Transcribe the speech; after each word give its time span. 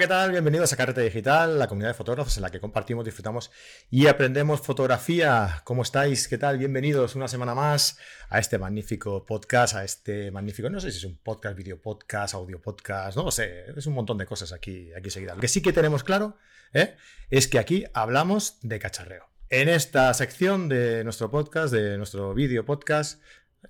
¿qué 0.00 0.06
tal? 0.06 0.30
Bienvenidos 0.30 0.72
a 0.72 0.78
Carrete 0.78 1.02
Digital, 1.02 1.58
la 1.58 1.68
comunidad 1.68 1.90
de 1.90 1.94
fotógrafos 1.94 2.34
en 2.38 2.42
la 2.42 2.48
que 2.48 2.58
compartimos, 2.58 3.04
disfrutamos 3.04 3.50
y 3.90 4.06
aprendemos 4.06 4.62
fotografía. 4.62 5.60
¿Cómo 5.64 5.82
estáis? 5.82 6.26
¿Qué 6.26 6.38
tal? 6.38 6.56
Bienvenidos 6.56 7.16
una 7.16 7.28
semana 7.28 7.54
más 7.54 7.98
a 8.30 8.38
este 8.38 8.56
magnífico 8.56 9.26
podcast, 9.26 9.74
a 9.74 9.84
este 9.84 10.30
magnífico, 10.30 10.70
no 10.70 10.80
sé 10.80 10.90
si 10.90 10.96
es 10.96 11.04
un 11.04 11.18
podcast, 11.18 11.54
video 11.54 11.82
podcast, 11.82 12.32
audio 12.32 12.62
podcast, 12.62 13.14
no 13.14 13.24
lo 13.24 13.30
sé, 13.30 13.66
es 13.76 13.86
un 13.86 13.92
montón 13.92 14.16
de 14.16 14.24
cosas 14.24 14.54
aquí, 14.54 14.90
aquí 14.94 15.10
seguidas. 15.10 15.36
Lo 15.36 15.42
que 15.42 15.48
sí 15.48 15.60
que 15.60 15.74
tenemos 15.74 16.02
claro 16.02 16.38
¿eh? 16.72 16.96
es 17.28 17.46
que 17.46 17.58
aquí 17.58 17.84
hablamos 17.92 18.58
de 18.62 18.78
cacharreo. 18.78 19.28
En 19.50 19.68
esta 19.68 20.14
sección 20.14 20.70
de 20.70 21.04
nuestro 21.04 21.30
podcast, 21.30 21.74
de 21.74 21.98
nuestro 21.98 22.32
video 22.32 22.64
podcast, 22.64 23.20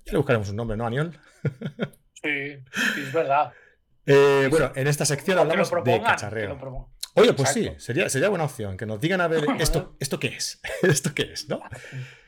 ya 0.05 0.13
le 0.13 0.17
buscaremos 0.19 0.47
un 0.47 0.55
nombre, 0.55 0.77
¿no, 0.77 0.85
Aniol? 0.85 1.11
Sí, 2.23 2.29
es 2.99 3.13
verdad. 3.13 3.51
Eh, 4.11 4.47
bueno, 4.49 4.71
en 4.75 4.87
esta 4.87 5.05
sección 5.05 5.39
hablamos 5.39 5.71
de 5.83 6.01
cacharreo. 6.01 6.89
Oye, 7.13 7.33
pues 7.33 7.49
sí, 7.49 7.71
sería, 7.77 8.09
sería 8.09 8.29
buena 8.29 8.45
opción 8.45 8.77
que 8.77 8.85
nos 8.85 8.99
digan 8.99 9.21
a 9.21 9.27
ver 9.27 9.43
esto, 9.59 9.95
esto 9.99 10.19
qué 10.19 10.27
es. 10.27 10.61
esto 10.81 11.13
qué 11.13 11.23
es, 11.33 11.47
¿no? 11.49 11.61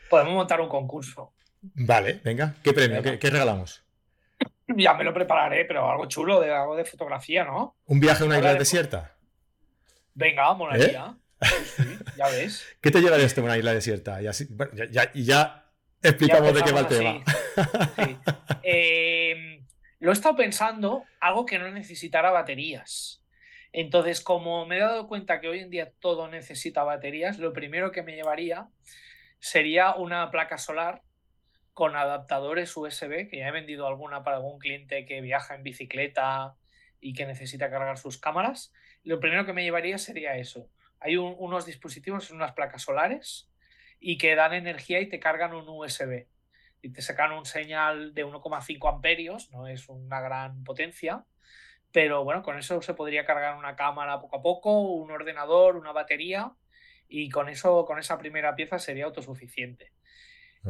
Podemos 0.10 0.34
montar 0.34 0.62
un 0.62 0.70
concurso. 0.70 1.34
Vale, 1.62 2.20
venga. 2.24 2.56
¿Qué 2.64 2.74
premio? 2.74 3.02
¿Qué, 3.02 3.30
regalamos? 3.30 3.84
Ya 4.68 4.94
me 4.94 5.04
lo 5.04 5.14
prepararé, 5.14 5.66
pero 5.66 5.90
algo 5.90 6.06
chulo, 6.08 6.40
de 6.40 6.54
algo 6.54 6.76
de 6.76 6.86
fotografía, 6.86 7.44
¿no? 7.44 7.78
¿Un 7.86 8.00
viaje 8.00 8.24
a 8.24 8.26
una 8.26 8.38
isla 8.38 8.54
desierta? 8.56 9.16
Venga, 10.14 10.54
molaría. 10.54 11.16
¿Eh? 11.42 11.48
Sí, 11.76 11.98
ya 12.18 12.28
ves. 12.28 12.66
¿Qué 12.82 12.92
te 12.92 13.02
llevaría 13.02 13.26
este 13.26 13.42
a 13.42 13.44
una 13.44 13.58
isla 13.58 13.74
desierta? 13.74 14.22
Y, 14.22 14.28
así, 14.28 14.48
ya, 14.92 15.12
ya, 15.14 15.66
explicamos 16.02 16.54
de 16.54 16.62
qué 16.64 16.72
va 16.72 16.80
el 16.82 16.88
tema. 16.88 17.24
Sí. 17.96 18.18
Eh, 18.66 19.13
lo 20.04 20.10
he 20.10 20.14
estado 20.14 20.36
pensando, 20.36 21.06
algo 21.22 21.46
que 21.46 21.58
no 21.58 21.72
necesitara 21.72 22.30
baterías. 22.30 23.24
Entonces, 23.72 24.20
como 24.20 24.66
me 24.66 24.76
he 24.76 24.82
dado 24.82 25.08
cuenta 25.08 25.40
que 25.40 25.48
hoy 25.48 25.60
en 25.60 25.70
día 25.70 25.94
todo 26.02 26.28
necesita 26.28 26.84
baterías, 26.84 27.40
lo 27.40 27.54
primero 27.54 27.94
que 27.94 28.04
me 28.04 28.14
llevaría 28.14 28.68
sería 29.40 29.96
una 29.96 30.30
placa 30.30 30.58
solar 30.58 31.04
con 31.72 31.96
adaptadores 31.96 32.76
USB, 32.76 33.30
que 33.30 33.38
ya 33.38 33.48
he 33.48 33.52
vendido 33.52 33.88
alguna 33.88 34.26
para 34.26 34.36
algún 34.36 34.60
cliente 34.60 35.06
que 35.06 35.22
viaja 35.22 35.56
en 35.56 35.64
bicicleta 35.64 36.58
y 37.00 37.14
que 37.14 37.26
necesita 37.26 37.72
cargar 37.72 37.98
sus 37.98 38.18
cámaras. 38.18 38.74
Lo 39.04 39.22
primero 39.22 39.46
que 39.46 39.54
me 39.54 39.64
llevaría 39.64 39.98
sería 39.98 40.36
eso. 40.36 40.68
Hay 41.00 41.16
unos 41.16 41.66
dispositivos, 41.66 42.30
unas 42.30 42.52
placas 42.52 42.82
solares, 42.82 43.50
y 44.02 44.18
que 44.18 44.36
dan 44.36 44.54
energía 44.54 45.00
y 45.00 45.08
te 45.08 45.22
cargan 45.22 45.54
un 45.54 45.70
USB 45.70 46.28
y 46.84 46.90
te 46.92 47.02
sacan 47.02 47.32
un 47.32 47.46
señal 47.46 48.14
de 48.14 48.26
1,5 48.26 48.94
amperios, 48.94 49.50
no 49.52 49.68
es 49.68 49.88
una 49.88 50.20
gran 50.20 50.64
potencia, 50.66 51.24
pero 51.94 52.26
bueno, 52.26 52.44
con 52.44 52.60
eso 52.60 52.82
se 52.82 52.94
podría 52.94 53.26
cargar 53.26 53.56
una 53.58 53.78
cámara 53.78 54.20
poco 54.20 54.36
a 54.36 54.42
poco, 54.42 54.82
un 54.82 55.10
ordenador, 55.10 55.78
una 55.78 55.94
batería, 55.94 56.52
y 57.08 57.30
con 57.30 57.48
eso, 57.48 57.86
con 57.86 58.00
esa 58.00 58.18
primera 58.18 58.54
pieza 58.56 58.80
sería 58.80 59.06
autosuficiente. 59.06 59.94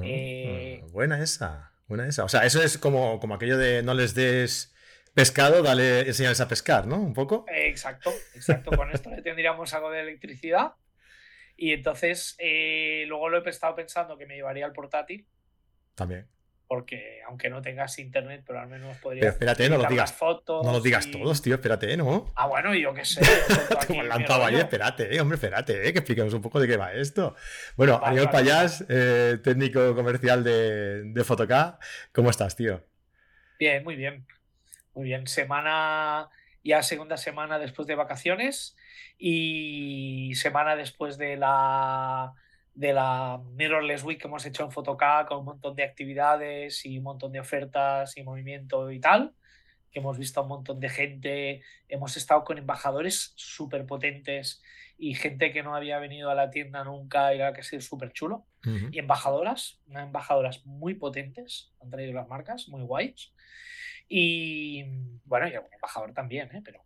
Eh, 0.03 0.81
ah, 0.83 0.87
buena 0.91 1.21
esa, 1.21 1.73
buena 1.87 2.07
esa. 2.07 2.23
O 2.25 2.29
sea, 2.29 2.45
eso 2.45 2.61
es 2.61 2.77
como, 2.77 3.19
como 3.19 3.33
aquello 3.33 3.57
de 3.57 3.81
no 3.81 3.95
les 3.95 4.13
des 4.13 4.75
pescado, 5.15 5.63
dale, 5.63 6.01
enseñales 6.01 6.41
a 6.41 6.47
pescar, 6.47 6.85
¿no? 6.85 6.97
Un 6.97 7.13
poco. 7.13 7.45
exacto, 7.47 8.11
exacto. 8.35 8.69
Con 8.75 8.91
esto 8.91 9.09
le 9.09 9.23
tendríamos 9.23 9.73
algo 9.73 9.89
de 9.89 10.01
electricidad. 10.01 10.73
Y 11.55 11.73
entonces, 11.73 12.35
eh, 12.37 13.05
luego 13.07 13.29
lo 13.29 13.43
he 13.43 13.49
estado 13.49 13.75
pensando 13.75 14.17
que 14.17 14.25
me 14.25 14.35
llevaría 14.35 14.65
al 14.65 14.73
portátil, 14.73 15.27
también. 15.95 16.27
Porque 16.67 17.21
aunque 17.27 17.49
no 17.49 17.61
tengas 17.61 17.99
internet, 17.99 18.43
pero 18.47 18.59
al 18.59 18.67
menos 18.67 18.97
podrías. 18.97 19.21
Pero 19.21 19.31
espérate, 19.33 19.69
no 19.69 19.77
lo 19.77 19.87
digas. 19.87 20.13
Fotos 20.13 20.65
no 20.65 20.71
lo 20.71 20.81
digas 20.81 21.11
todos, 21.11 21.41
tío, 21.41 21.55
espérate, 21.55 21.95
¿no? 21.97 22.31
Ah, 22.35 22.47
bueno, 22.47 22.73
yo 22.73 22.93
qué 22.93 23.05
sé. 23.05 23.21
Te 23.87 23.93
hemos 23.93 24.07
lanzado 24.07 24.45
ahí, 24.45 24.55
espérate, 24.55 25.15
eh, 25.15 25.21
hombre, 25.21 25.35
espérate, 25.35 25.87
eh, 25.87 25.93
que 25.93 25.99
expliquemos 25.99 26.33
un 26.33 26.41
poco 26.41 26.59
de 26.59 26.67
qué 26.67 26.77
va 26.77 26.93
esto. 26.93 27.35
Bueno, 27.75 27.99
Ariel 28.03 28.29
Payás, 28.29 28.85
eh, 28.89 29.37
técnico 29.43 29.93
comercial 29.93 30.43
de, 30.43 31.03
de 31.03 31.23
Photocá, 31.23 31.77
¿cómo 32.11 32.29
estás, 32.29 32.55
tío? 32.55 32.83
Bien, 33.59 33.83
muy 33.83 33.95
bien. 33.95 34.25
Muy 34.95 35.05
bien. 35.05 35.27
Semana, 35.27 36.29
ya 36.63 36.81
segunda 36.83 37.17
semana 37.17 37.59
después 37.59 37.87
de 37.87 37.95
vacaciones 37.95 38.75
y 39.17 40.33
semana 40.35 40.75
después 40.75 41.17
de 41.17 41.37
la 41.37 42.33
de 42.73 42.93
la 42.93 43.39
Mirrorless 43.51 44.03
Week 44.03 44.19
que 44.19 44.27
hemos 44.27 44.45
hecho 44.45 44.63
en 44.63 44.71
Photocá 44.71 45.25
con 45.27 45.39
un 45.39 45.45
montón 45.45 45.75
de 45.75 45.83
actividades 45.83 46.85
y 46.85 46.97
un 46.97 47.03
montón 47.03 47.31
de 47.31 47.39
ofertas 47.39 48.17
y 48.17 48.23
movimiento 48.23 48.91
y 48.91 48.99
tal, 48.99 49.33
que 49.91 49.99
hemos 49.99 50.17
visto 50.17 50.39
a 50.39 50.43
un 50.43 50.49
montón 50.49 50.79
de 50.79 50.89
gente, 50.89 51.61
hemos 51.87 52.17
estado 52.17 52.43
con 52.43 52.57
embajadores 52.57 53.33
súper 53.35 53.85
potentes 53.85 54.61
y 54.97 55.13
gente 55.13 55.51
que 55.51 55.63
no 55.63 55.75
había 55.75 55.99
venido 55.99 56.29
a 56.29 56.35
la 56.35 56.49
tienda 56.49 56.83
nunca 56.83 57.33
y 57.33 57.37
la 57.37 57.53
que 57.53 57.61
ha 57.61 57.63
sido 57.63 57.81
súper 57.81 58.11
chulo. 58.11 58.45
Y 58.91 58.99
embajadoras, 58.99 59.81
unas 59.87 60.05
embajadoras 60.05 60.65
muy 60.65 60.93
potentes, 60.93 61.73
han 61.81 61.89
traído 61.89 62.13
las 62.13 62.29
marcas, 62.29 62.69
muy 62.69 62.81
guays. 62.81 63.33
Y 64.07 64.83
bueno, 65.25 65.49
y 65.49 65.53
algún 65.53 65.73
embajador 65.73 66.13
también, 66.13 66.49
¿eh? 66.55 66.61
pero, 66.63 66.85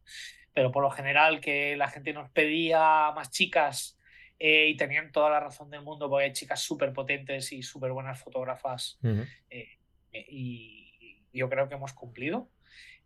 pero 0.54 0.72
por 0.72 0.82
lo 0.82 0.90
general 0.90 1.40
que 1.40 1.76
la 1.78 1.90
gente 1.90 2.14
nos 2.14 2.32
pedía 2.32 3.12
más 3.16 3.30
chicas 3.30 3.97
eh, 4.40 4.68
y 4.68 4.78
tenían 4.78 5.12
toda 5.12 5.30
la 5.30 5.40
razón 5.40 5.70
del 5.70 5.82
mundo 5.82 6.10
porque 6.10 6.26
hay 6.26 6.34
chicas 6.34 6.62
súper 6.62 6.94
potentes 6.94 7.52
y 7.52 7.64
súper 7.64 7.92
buenas 7.92 8.22
fotógrafas 8.22 9.00
eh, 9.50 9.78
y 10.12 11.24
yo 11.34 11.50
creo 11.50 11.68
que 11.68 11.76
hemos 11.76 11.94
cumplido 11.94 12.50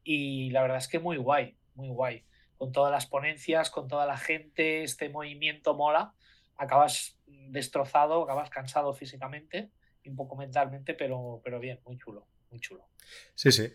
y 0.04 0.50
la 0.52 0.62
verdad 0.62 0.78
es 0.78 0.88
que 0.88 1.00
muy 1.00 1.18
guay, 1.18 1.58
muy 1.76 1.90
guay. 1.90 2.26
Con 2.58 2.72
todas 2.72 2.92
las 2.92 3.08
ponencias, 3.08 3.70
con 3.70 3.88
toda 3.88 4.06
la 4.06 4.18
gente, 4.18 4.84
este 4.84 5.10
movimiento 5.10 5.76
mola, 5.76 6.14
acabas 6.58 7.18
destrozado, 7.26 8.24
acabas 8.24 8.50
cansado 8.50 8.94
físicamente 8.94 9.72
y 10.04 10.10
un 10.10 10.16
poco 10.16 10.36
mentalmente, 10.36 10.94
pero, 10.94 11.42
pero 11.44 11.60
bien, 11.60 11.80
muy 11.86 11.98
chulo, 11.98 12.28
muy 12.50 12.60
chulo. 12.60 12.88
Sí, 13.36 13.52
sí. 13.52 13.72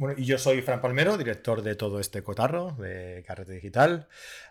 Bueno, 0.00 0.14
y 0.18 0.24
yo 0.24 0.38
soy 0.38 0.62
Fran 0.62 0.80
Palmero, 0.80 1.18
director 1.18 1.60
de 1.60 1.74
todo 1.74 2.00
este 2.00 2.22
cotarro 2.22 2.74
de 2.78 3.22
Carrete 3.26 3.52
Digital. 3.52 4.08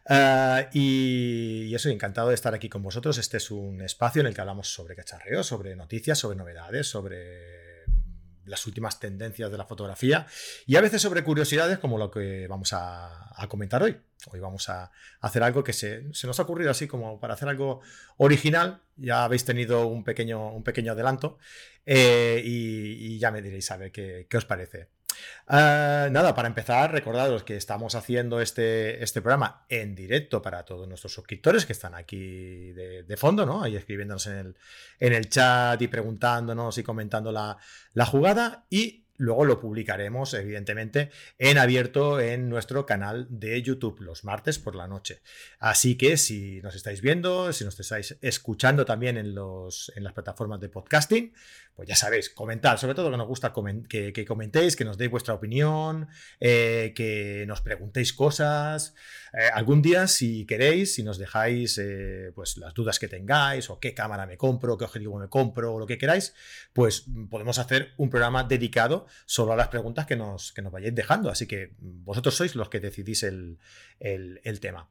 Ah, 0.07 0.69
y, 0.73 1.67
yo 1.69 1.79
soy 1.79 1.91
encantado 1.91 2.29
de 2.29 2.35
estar 2.35 2.53
aquí 2.53 2.69
con 2.69 2.83
vosotros. 2.83 3.17
Este 3.17 3.37
es 3.37 3.49
un 3.49 3.81
espacio 3.81 4.19
en 4.19 4.27
el 4.27 4.35
que 4.35 4.41
hablamos 4.41 4.71
sobre 4.71 4.95
cacharreo, 4.95 5.41
sobre 5.41 5.75
noticias, 5.75 6.19
sobre 6.19 6.37
novedades, 6.37 6.87
sobre 6.87 7.85
las 8.45 8.67
últimas 8.67 8.99
tendencias 8.99 9.49
de 9.49 9.57
la 9.57 9.65
fotografía 9.65 10.27
y 10.67 10.75
a 10.75 10.81
veces 10.81 11.01
sobre 11.01 11.23
curiosidades 11.23 11.79
como 11.79 11.97
lo 11.97 12.11
que 12.11 12.45
vamos 12.47 12.71
a, 12.73 13.33
comentar 13.47 13.81
hoy. 13.81 13.97
Hoy 14.27 14.39
vamos 14.39 14.69
a 14.69 14.91
hacer 15.19 15.41
algo 15.41 15.63
que 15.63 15.73
se, 15.73 16.03
nos 16.03 16.39
ha 16.39 16.43
ocurrido 16.43 16.69
así 16.69 16.85
como 16.87 17.19
para 17.19 17.33
hacer 17.33 17.49
algo 17.49 17.81
original. 18.17 18.83
Ya 18.97 19.23
habéis 19.23 19.45
tenido 19.45 19.87
un 19.87 20.03
pequeño, 20.03 20.53
un 20.53 20.63
pequeño 20.63 20.91
adelanto 20.91 21.39
eh, 21.87 22.39
y, 22.45 23.17
ya 23.17 23.31
me 23.31 23.41
diréis 23.41 23.71
a 23.71 23.77
ver 23.77 23.91
qué 23.91 24.37
os 24.37 24.45
parece. 24.45 24.98
Ah, 25.47 26.09
nada, 26.11 26.35
para 26.35 26.47
empezar, 26.47 26.91
recordaros 26.91 27.43
que 27.43 27.55
estamos 27.55 27.95
haciendo 27.95 28.39
este, 28.39 29.03
este 29.03 29.21
programa 29.21 29.65
en 29.67 29.95
directo 29.95 30.41
para 30.41 30.63
todos 30.63 30.87
nuestros 30.87 31.13
suscriptores 31.13 31.65
que 31.65 31.73
están 31.73 31.95
aquí 31.95 32.71
de, 32.71 33.17
fondo, 33.17 33.45
¿no? 33.45 33.63
Ahí 33.63 33.75
escribiéndonos 33.75 34.27
en 34.27 34.37
el, 34.37 34.55
en 34.99 35.13
el 35.13 35.29
chat 35.29 35.81
y 35.81 35.87
preguntándonos 35.87 36.77
y 36.77 36.83
comentando 36.83 37.31
la, 37.31 37.57
la 37.93 38.05
jugada. 38.05 38.65
Y 38.69 39.05
Luego 39.19 39.43
lo 39.43 39.59
publicaremos, 39.59 40.33
evidentemente, 40.33 41.11
en 41.37 41.57
abierto 41.57 42.21
en 42.21 42.47
nuestro 42.47 42.85
canal 42.85 43.27
de 43.29 43.61
YouTube 43.61 43.99
los 43.99 44.23
martes 44.23 44.59
por 44.59 44.75
la 44.75 44.87
noche. 44.87 45.19
Así 45.59 45.97
que 45.97 46.15
si 46.15 46.61
nos 46.61 46.73
estáis 46.73 47.01
viendo, 47.01 47.51
si 47.51 47.65
nos 47.65 47.77
estáis 47.77 48.17
escuchando 48.21 48.85
también 48.85 49.17
en, 49.17 49.35
los, 49.35 49.91
en 49.97 50.05
las 50.05 50.13
plataformas 50.13 50.61
de 50.61 50.69
podcasting, 50.69 51.33
pues 51.75 51.87
ya 51.87 51.95
sabéis, 51.95 52.29
comentar, 52.29 52.77
sobre 52.77 52.93
todo 52.93 53.09
que 53.11 53.17
nos 53.17 53.27
gusta 53.27 53.53
que, 53.87 54.25
comentéis, 54.25 54.75
que 54.75 54.83
nos 54.83 54.97
deis 54.97 55.11
vuestra 55.11 55.33
opinión, 55.33 56.07
eh, 56.39 56.93
que 56.95 57.45
nos 57.45 57.61
preguntéis 57.61 58.13
cosas. 58.13 58.95
Eh, 59.31 59.49
algún 59.53 59.81
día, 59.81 60.07
si 60.07 60.45
queréis, 60.45 60.95
si 60.95 61.03
nos 61.03 61.17
dejáis 61.17 61.77
eh, 61.77 62.31
pues 62.35 62.57
las 62.57 62.73
dudas 62.73 62.99
que 62.99 63.07
tengáis, 63.07 63.69
o 63.69 63.79
qué 63.79 63.93
cámara 63.93 64.25
me 64.25 64.35
compro, 64.35 64.77
qué 64.77 64.85
objetivo 64.85 65.19
me 65.19 65.29
compro, 65.29 65.75
o 65.75 65.79
lo 65.79 65.85
que 65.85 65.97
queráis, 65.97 66.33
pues 66.73 67.05
podemos 67.29 67.59
hacer 67.59 67.93
un 67.97 68.09
programa 68.09 68.43
dedicado 68.43 69.07
solo 69.25 69.53
a 69.53 69.55
las 69.55 69.67
preguntas 69.67 70.05
que 70.05 70.15
nos, 70.15 70.51
que 70.53 70.61
nos 70.61 70.71
vayáis 70.71 70.95
dejando. 70.95 71.29
Así 71.29 71.47
que 71.47 71.73
vosotros 71.79 72.35
sois 72.35 72.55
los 72.55 72.69
que 72.69 72.79
decidís 72.79 73.23
el, 73.23 73.59
tema. 74.61 74.89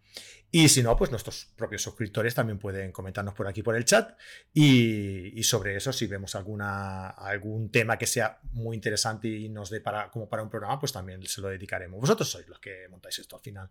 Y 0.50 0.68
si 0.68 0.82
no, 0.82 0.96
pues 0.96 1.10
nuestros 1.10 1.52
propios 1.56 1.82
suscriptores 1.82 2.34
también 2.34 2.58
pueden 2.58 2.90
comentarnos 2.90 3.34
por 3.34 3.46
aquí 3.48 3.62
por 3.62 3.76
el 3.76 3.84
chat. 3.84 4.16
Y, 4.54 5.42
sobre 5.42 5.76
eso, 5.76 5.92
si 5.92 6.06
vemos 6.06 6.34
alguna, 6.34 7.08
algún 7.10 7.70
tema 7.70 7.98
que 7.98 8.06
sea 8.06 8.40
muy 8.52 8.76
interesante 8.76 9.28
y 9.28 9.48
nos 9.48 9.70
dé 9.70 9.80
para, 9.80 10.10
como 10.10 10.28
para 10.28 10.42
un 10.42 10.50
programa, 10.50 10.78
pues 10.78 10.92
también 10.92 11.22
se 11.26 11.40
lo 11.40 11.48
dedicaremos. 11.48 12.00
Vosotros 12.00 12.30
sois 12.30 12.48
los 12.48 12.58
que 12.58 12.88
montáis 12.90 13.18
esto 13.18 13.36
al 13.36 13.42
final. 13.42 13.70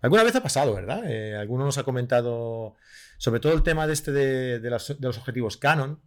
Alguna 0.00 0.22
vez 0.22 0.34
ha 0.36 0.42
pasado, 0.42 0.74
¿verdad? 0.74 1.02
Eh, 1.10 1.36
alguno 1.36 1.64
nos 1.64 1.78
ha 1.78 1.84
comentado 1.84 2.76
sobre 3.16 3.40
todo 3.40 3.52
el 3.52 3.62
tema 3.62 3.86
de 3.86 3.92
este 3.92 4.12
de 4.12 4.70
los 4.70 5.18
objetivos 5.18 5.56
Canon 5.56 6.00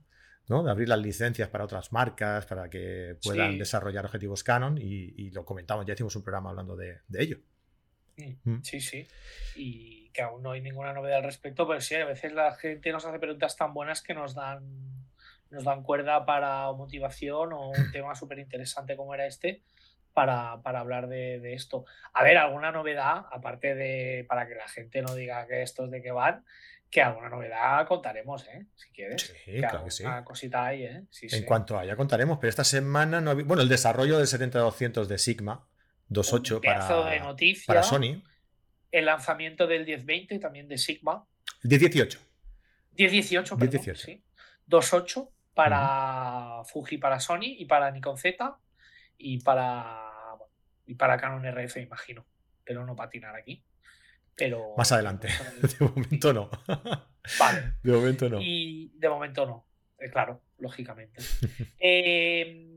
de 0.64 0.72
abrir 0.72 0.90
las 0.90 1.00
licencias 1.00 1.48
para 1.48 1.64
otras 1.64 1.94
marcas, 1.94 2.46
para 2.46 2.70
que 2.70 3.16
puedan 3.24 3.58
desarrollar 3.58 4.06
objetivos 4.06 4.44
Canon 4.44 4.78
y, 4.78 5.30
lo 5.32 5.46
comentamos, 5.46 5.86
ya 5.86 5.94
hicimos 5.94 6.16
un 6.16 6.24
programa 6.24 6.50
hablando 6.50 6.76
de, 6.76 7.00
ello. 7.14 7.40
Mm. 8.18 8.62
Sí, 8.62 8.82
sí. 8.82 9.08
Y 9.56 10.10
que 10.10 10.22
aún 10.22 10.44
no 10.44 10.52
hay 10.52 10.62
ninguna 10.62 10.94
novedad 10.94 11.20
al 11.20 11.24
respecto, 11.24 11.66
pero 11.68 11.80
sí, 11.80 11.96
a 11.96 12.06
veces 12.06 12.34
la 12.34 12.54
gente 12.56 12.92
nos 12.92 13.06
hace 13.06 13.18
preguntas 13.18 13.56
tan 13.56 13.74
buenas 13.74 14.02
que 14.02 14.14
nos 14.14 14.36
dan, 14.36 14.62
nos 15.50 15.64
dan 15.64 15.84
cuerda 15.84 16.26
para 16.26 16.72
motivación 16.74 17.54
o 17.54 17.70
un 17.70 17.74
tema 17.94 18.14
súper 18.16 18.40
interesante 18.40 18.98
como 18.98 19.14
era 19.14 19.26
este. 19.26 19.62
Para, 20.14 20.60
hablar 20.66 21.08
de, 21.08 21.54
esto. 21.54 21.86
A 22.12 22.22
ver, 22.26 22.38
alguna 22.38 22.74
novedad, 22.74 23.28
aparte 23.32 23.76
de 23.76 24.26
para 24.28 24.46
que 24.46 24.56
la 24.56 24.68
gente 24.68 25.02
no 25.02 25.16
diga 25.16 25.48
que 25.48 25.62
estos 25.62 25.90
de 25.90 26.02
qué 26.02 26.12
van, 26.12 26.44
que 26.92 27.02
alguna 27.02 27.30
novedad 27.30 27.88
contaremos, 27.88 28.46
¿eh? 28.50 28.68
Si 28.76 28.92
quieres. 28.92 29.34
Sí, 29.46 29.58
claro 29.60 29.86
que 29.86 29.92
sí. 29.92 30.04
Una 30.04 30.26
cosita 30.26 30.66
ahí, 30.66 30.84
¿eh? 30.84 31.06
en 31.22 31.46
cuanto 31.46 31.80
haya, 31.80 31.96
contaremos. 31.96 32.38
Pero 32.38 32.50
esta 32.50 32.66
semana 32.66 33.22
no 33.22 33.34
Bueno, 33.34 33.64
el 33.64 33.70
desarrollo 33.70 34.18
del 34.18 34.28
70-200 34.28 35.06
de 35.06 35.18
Sigma 35.18 35.66
2.8 36.10 36.62
para, 36.62 37.10
de 37.10 37.20
noticia, 37.22 37.66
para 37.66 37.84
Sony. 37.84 38.22
El 38.92 39.06
lanzamiento 39.06 39.66
del 39.68 39.86
1020 39.86 40.38
también 40.40 40.68
de 40.68 40.78
Sigma. 40.78 41.26
El 41.64 41.70
1018. 41.70 42.20
1018, 42.98 43.58
perdón, 43.58 43.72
1018. 43.72 44.06
Sí. 44.06 44.24
2.8 44.68 45.30
para 45.54 46.64
Fuji, 46.66 46.98
para 46.98 47.22
Sony 47.22 47.56
y 47.58 47.66
para 47.66 47.90
Nikon 47.92 48.18
Z 48.18 48.58
y 49.18 49.40
para, 49.40 50.12
y 50.86 50.96
para 50.96 51.18
Canon 51.18 51.46
RF, 51.46 51.78
imagino. 51.78 52.26
Pero 52.66 52.86
no 52.86 52.98
patinar 52.98 53.36
aquí. 53.36 53.64
Pero, 54.36 54.74
Más 54.78 54.92
adelante. 54.92 55.28
De 55.62 55.86
momento 55.86 56.34
no. 56.34 56.50
Vale. 57.40 57.74
De 57.84 57.92
momento 57.92 58.30
no. 58.30 58.42
Y 58.42 58.92
de 58.96 59.10
momento 59.10 59.46
no. 59.46 59.66
Eh, 60.00 60.10
claro, 60.10 60.42
lógicamente. 60.58 61.22
eh, 61.80 62.68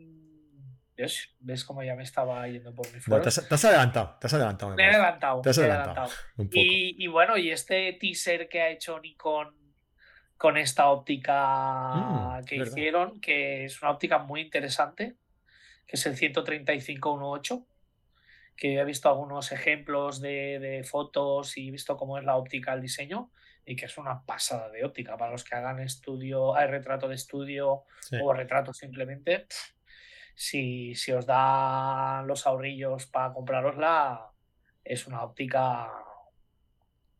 ¿Ves? 0.96 1.64
cómo 1.64 1.82
ya 1.82 1.96
me 1.96 2.04
estaba 2.04 2.46
yendo 2.46 2.72
por 2.72 2.92
mi 2.92 3.00
fuera? 3.00 3.22
te, 3.22 3.28
has, 3.28 3.64
adelantado, 3.64 4.16
te 4.20 4.26
has 4.26 4.34
adelantado. 4.34 4.74
Me 4.74 4.84
he 4.84 4.90
adelantado. 4.90 5.40
Te 5.40 5.50
has 5.50 5.58
adelantado. 5.58 6.10
Y, 6.52 7.06
bueno, 7.08 7.36
y 7.36 7.50
este 7.50 7.94
teaser 7.94 8.48
que 8.48 8.60
ha 8.60 8.68
hecho 8.68 9.00
Nikon 9.00 9.54
con 10.36 10.56
esta 10.56 10.88
óptica 10.88 11.94
mm, 11.94 12.44
que 12.44 12.56
hicieron, 12.56 13.20
que 13.20 13.64
es 13.64 13.82
una 13.82 13.90
óptica 13.90 14.18
muy 14.18 14.42
interesante, 14.42 15.16
que 15.86 15.96
es 15.96 16.06
el 16.06 16.16
135-1.8, 16.16 17.64
que 18.56 18.78
he 18.78 18.84
visto 18.84 19.08
algunos 19.08 19.52
ejemplos 19.52 20.20
de, 20.20 20.84
fotos 20.88 21.56
y 21.56 21.68
he 21.68 21.70
visto 21.70 21.96
cómo 21.96 22.18
es 22.18 22.24
la 22.24 22.36
óptica, 22.36 22.72
el 22.72 22.80
diseño, 22.80 23.30
y 23.66 23.76
que 23.76 23.86
es 23.86 23.98
una 23.98 24.24
pasada 24.24 24.68
de 24.70 24.84
óptica 24.84 25.16
para 25.16 25.32
los 25.32 25.44
que 25.44 25.54
hagan 25.56 25.80
estudio, 25.80 26.54
hay 26.54 26.66
retrato 26.66 27.08
de 27.08 27.14
estudio 27.14 27.84
o 28.22 28.32
retrato 28.32 28.72
simplemente 28.72 29.46
si, 30.34 30.94
si 30.94 31.12
os 31.12 31.26
dan 31.26 32.26
los 32.26 32.46
ahorrillos 32.46 33.06
para 33.06 33.32
comprarosla, 33.32 34.30
es 34.84 35.06
una 35.06 35.22
óptica 35.22 35.90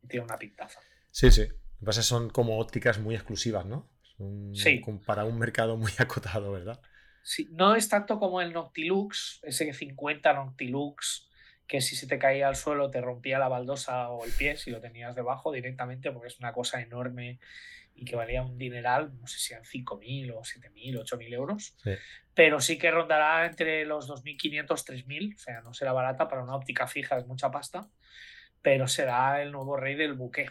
tiene 0.08 0.25
una 0.25 0.38
pintaza. 0.38 0.81
Sí, 1.10 1.31
sí. 1.31 1.46
Lo 1.46 1.78
que 1.81 1.86
pasa 1.86 2.02
son 2.02 2.31
como 2.31 2.58
ópticas 2.58 2.98
muy 2.98 3.14
exclusivas, 3.14 3.66
¿no? 3.66 3.90
sí. 4.54 4.81
Para 5.04 5.25
un 5.25 5.38
mercado 5.38 5.76
muy 5.76 5.90
acotado, 5.98 6.52
¿verdad? 6.52 6.81
Sí, 7.24 7.48
no 7.52 7.74
es 7.74 7.88
tanto 7.88 8.18
como 8.18 8.42
el 8.42 8.52
Noctilux, 8.52 9.40
ese 9.44 9.72
50 9.72 10.34
Noctilux, 10.34 11.30
que 11.66 11.80
si 11.80 11.96
se 11.96 12.06
te 12.06 12.18
caía 12.18 12.48
al 12.48 12.54
suelo 12.54 12.90
te 12.90 13.00
rompía 13.00 13.38
la 13.38 13.48
baldosa 13.48 14.10
o 14.10 14.26
el 14.26 14.30
pie 14.32 14.58
si 14.58 14.70
lo 14.70 14.78
tenías 14.82 15.16
debajo 15.16 15.50
directamente, 15.50 16.12
porque 16.12 16.28
es 16.28 16.38
una 16.38 16.52
cosa 16.52 16.82
enorme 16.82 17.40
y 17.94 18.04
que 18.04 18.14
valía 18.14 18.42
un 18.42 18.58
dineral, 18.58 19.18
no 19.18 19.26
sé 19.26 19.38
si 19.38 19.54
eran 19.54 19.64
5.000 19.64 20.32
o 20.32 20.42
7.000, 20.42 20.98
8.000 20.98 21.32
euros, 21.32 21.76
pero 22.34 22.60
sí 22.60 22.76
que 22.76 22.90
rondará 22.90 23.46
entre 23.46 23.86
los 23.86 24.06
2.500, 24.06 24.84
3.000, 24.84 25.34
o 25.34 25.38
sea, 25.38 25.62
no 25.62 25.72
será 25.72 25.94
barata 25.94 26.28
para 26.28 26.42
una 26.42 26.56
óptica 26.56 26.86
fija, 26.86 27.16
es 27.16 27.26
mucha 27.26 27.50
pasta, 27.50 27.88
pero 28.60 28.86
será 28.86 29.40
el 29.40 29.50
nuevo 29.50 29.78
rey 29.78 29.94
del 29.94 30.12
buque. 30.12 30.50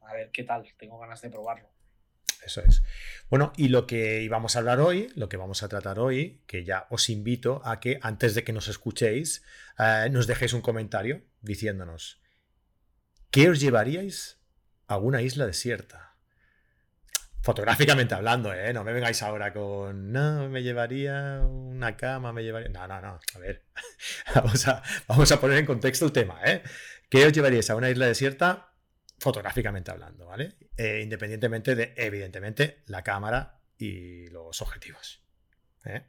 A 0.00 0.14
ver 0.14 0.30
qué 0.30 0.44
tal, 0.44 0.72
tengo 0.78 0.98
ganas 0.98 1.20
de 1.20 1.28
probarlo. 1.28 1.73
Eso 2.44 2.62
es. 2.62 2.82
Bueno, 3.30 3.52
y 3.56 3.68
lo 3.68 3.86
que 3.86 4.22
íbamos 4.22 4.54
a 4.54 4.58
hablar 4.58 4.80
hoy, 4.80 5.10
lo 5.14 5.28
que 5.28 5.36
vamos 5.36 5.62
a 5.62 5.68
tratar 5.68 5.98
hoy, 5.98 6.42
que 6.46 6.64
ya 6.64 6.86
os 6.90 7.08
invito 7.08 7.62
a 7.64 7.80
que 7.80 7.98
antes 8.02 8.34
de 8.34 8.44
que 8.44 8.52
nos 8.52 8.68
escuchéis, 8.68 9.42
eh, 9.78 10.08
nos 10.10 10.26
dejéis 10.26 10.52
un 10.52 10.60
comentario 10.60 11.22
diciéndonos, 11.40 12.20
¿qué 13.30 13.48
os 13.48 13.60
llevaríais 13.60 14.40
a 14.86 14.98
una 14.98 15.22
isla 15.22 15.46
desierta? 15.46 16.16
Fotográficamente 17.40 18.14
hablando, 18.14 18.54
¿eh? 18.54 18.72
No 18.72 18.84
me 18.84 18.92
vengáis 18.92 19.22
ahora 19.22 19.52
con, 19.52 20.12
no, 20.12 20.48
me 20.48 20.62
llevaría 20.62 21.40
una 21.40 21.96
cama, 21.96 22.32
me 22.32 22.42
llevaría... 22.42 22.70
No, 22.70 22.86
no, 22.86 23.00
no, 23.00 23.20
a 23.34 23.38
ver, 23.38 23.64
vamos, 24.34 24.66
a, 24.66 24.82
vamos 25.08 25.30
a 25.30 25.40
poner 25.40 25.58
en 25.58 25.66
contexto 25.66 26.06
el 26.06 26.12
tema, 26.12 26.40
¿eh? 26.44 26.62
¿Qué 27.10 27.26
os 27.26 27.32
llevaríais 27.32 27.68
a 27.68 27.76
una 27.76 27.90
isla 27.90 28.06
desierta? 28.06 28.73
Fotográficamente 29.18 29.90
hablando, 29.90 30.26
¿vale? 30.26 30.56
Eh, 30.76 31.00
independientemente 31.02 31.74
de, 31.74 31.94
evidentemente, 31.96 32.82
la 32.86 33.02
cámara 33.02 33.60
y 33.78 34.26
los 34.28 34.60
objetivos. 34.60 35.22
¿eh? 35.84 36.02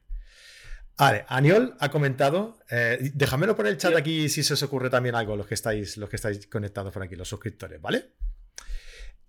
Vale, 0.97 1.25
Aniol 1.27 1.75
ha 1.79 1.89
comentado, 1.89 2.59
eh, 2.69 3.11
déjamelo 3.13 3.55
por 3.55 3.67
el 3.67 3.77
chat 3.77 3.95
aquí 3.95 4.29
si 4.29 4.43
se 4.43 4.53
os 4.53 4.63
ocurre 4.63 4.89
también 4.89 5.15
algo, 5.15 5.35
los 5.35 5.45
que 5.45 5.53
estáis, 5.53 5.97
los 5.97 6.09
que 6.09 6.15
estáis 6.15 6.47
conectados 6.47 6.93
por 6.93 7.03
aquí, 7.03 7.15
los 7.15 7.27
suscriptores, 7.27 7.81
¿vale? 7.81 8.13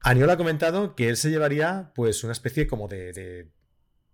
Aniol 0.01 0.31
ha 0.31 0.37
comentado 0.37 0.95
que 0.95 1.09
él 1.09 1.17
se 1.17 1.31
llevaría 1.31 1.91
pues 1.95 2.23
una 2.23 2.33
especie 2.33 2.67
como 2.69 2.87
de, 2.87 3.51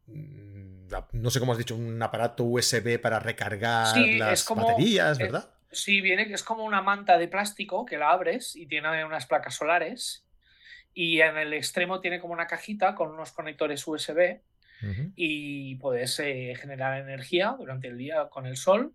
mm, 0.06 0.88
no 1.12 1.30
sé 1.30 1.40
cómo 1.40 1.52
has 1.52 1.58
dicho, 1.58 1.76
un 1.76 2.02
aparato 2.02 2.44
USB 2.44 2.98
para 2.98 3.18
recargar 3.18 3.96
las 3.98 4.46
baterías, 4.48 5.18
¿verdad? 5.18 5.52
Sí, 5.72 6.00
viene 6.00 6.26
que 6.26 6.34
es 6.34 6.42
como 6.42 6.64
una 6.64 6.82
manta 6.82 7.18
de 7.18 7.28
plástico 7.28 7.84
que 7.84 7.98
la 7.98 8.10
abres 8.10 8.54
y 8.56 8.66
tiene 8.66 9.04
unas 9.04 9.26
placas 9.26 9.54
solares 9.54 10.26
y 10.94 11.20
en 11.20 11.36
el 11.36 11.52
extremo 11.54 12.00
tiene 12.00 12.20
como 12.20 12.34
una 12.34 12.46
cajita 12.46 12.94
con 12.94 13.10
unos 13.10 13.32
conectores 13.32 13.86
USB 13.86 14.40
y 15.14 15.76
puedes 15.76 16.18
eh, 16.18 16.54
generar 16.56 16.98
energía 16.98 17.54
durante 17.56 17.86
el 17.86 17.96
día 17.96 18.28
con 18.28 18.46
el 18.46 18.56
sol 18.56 18.92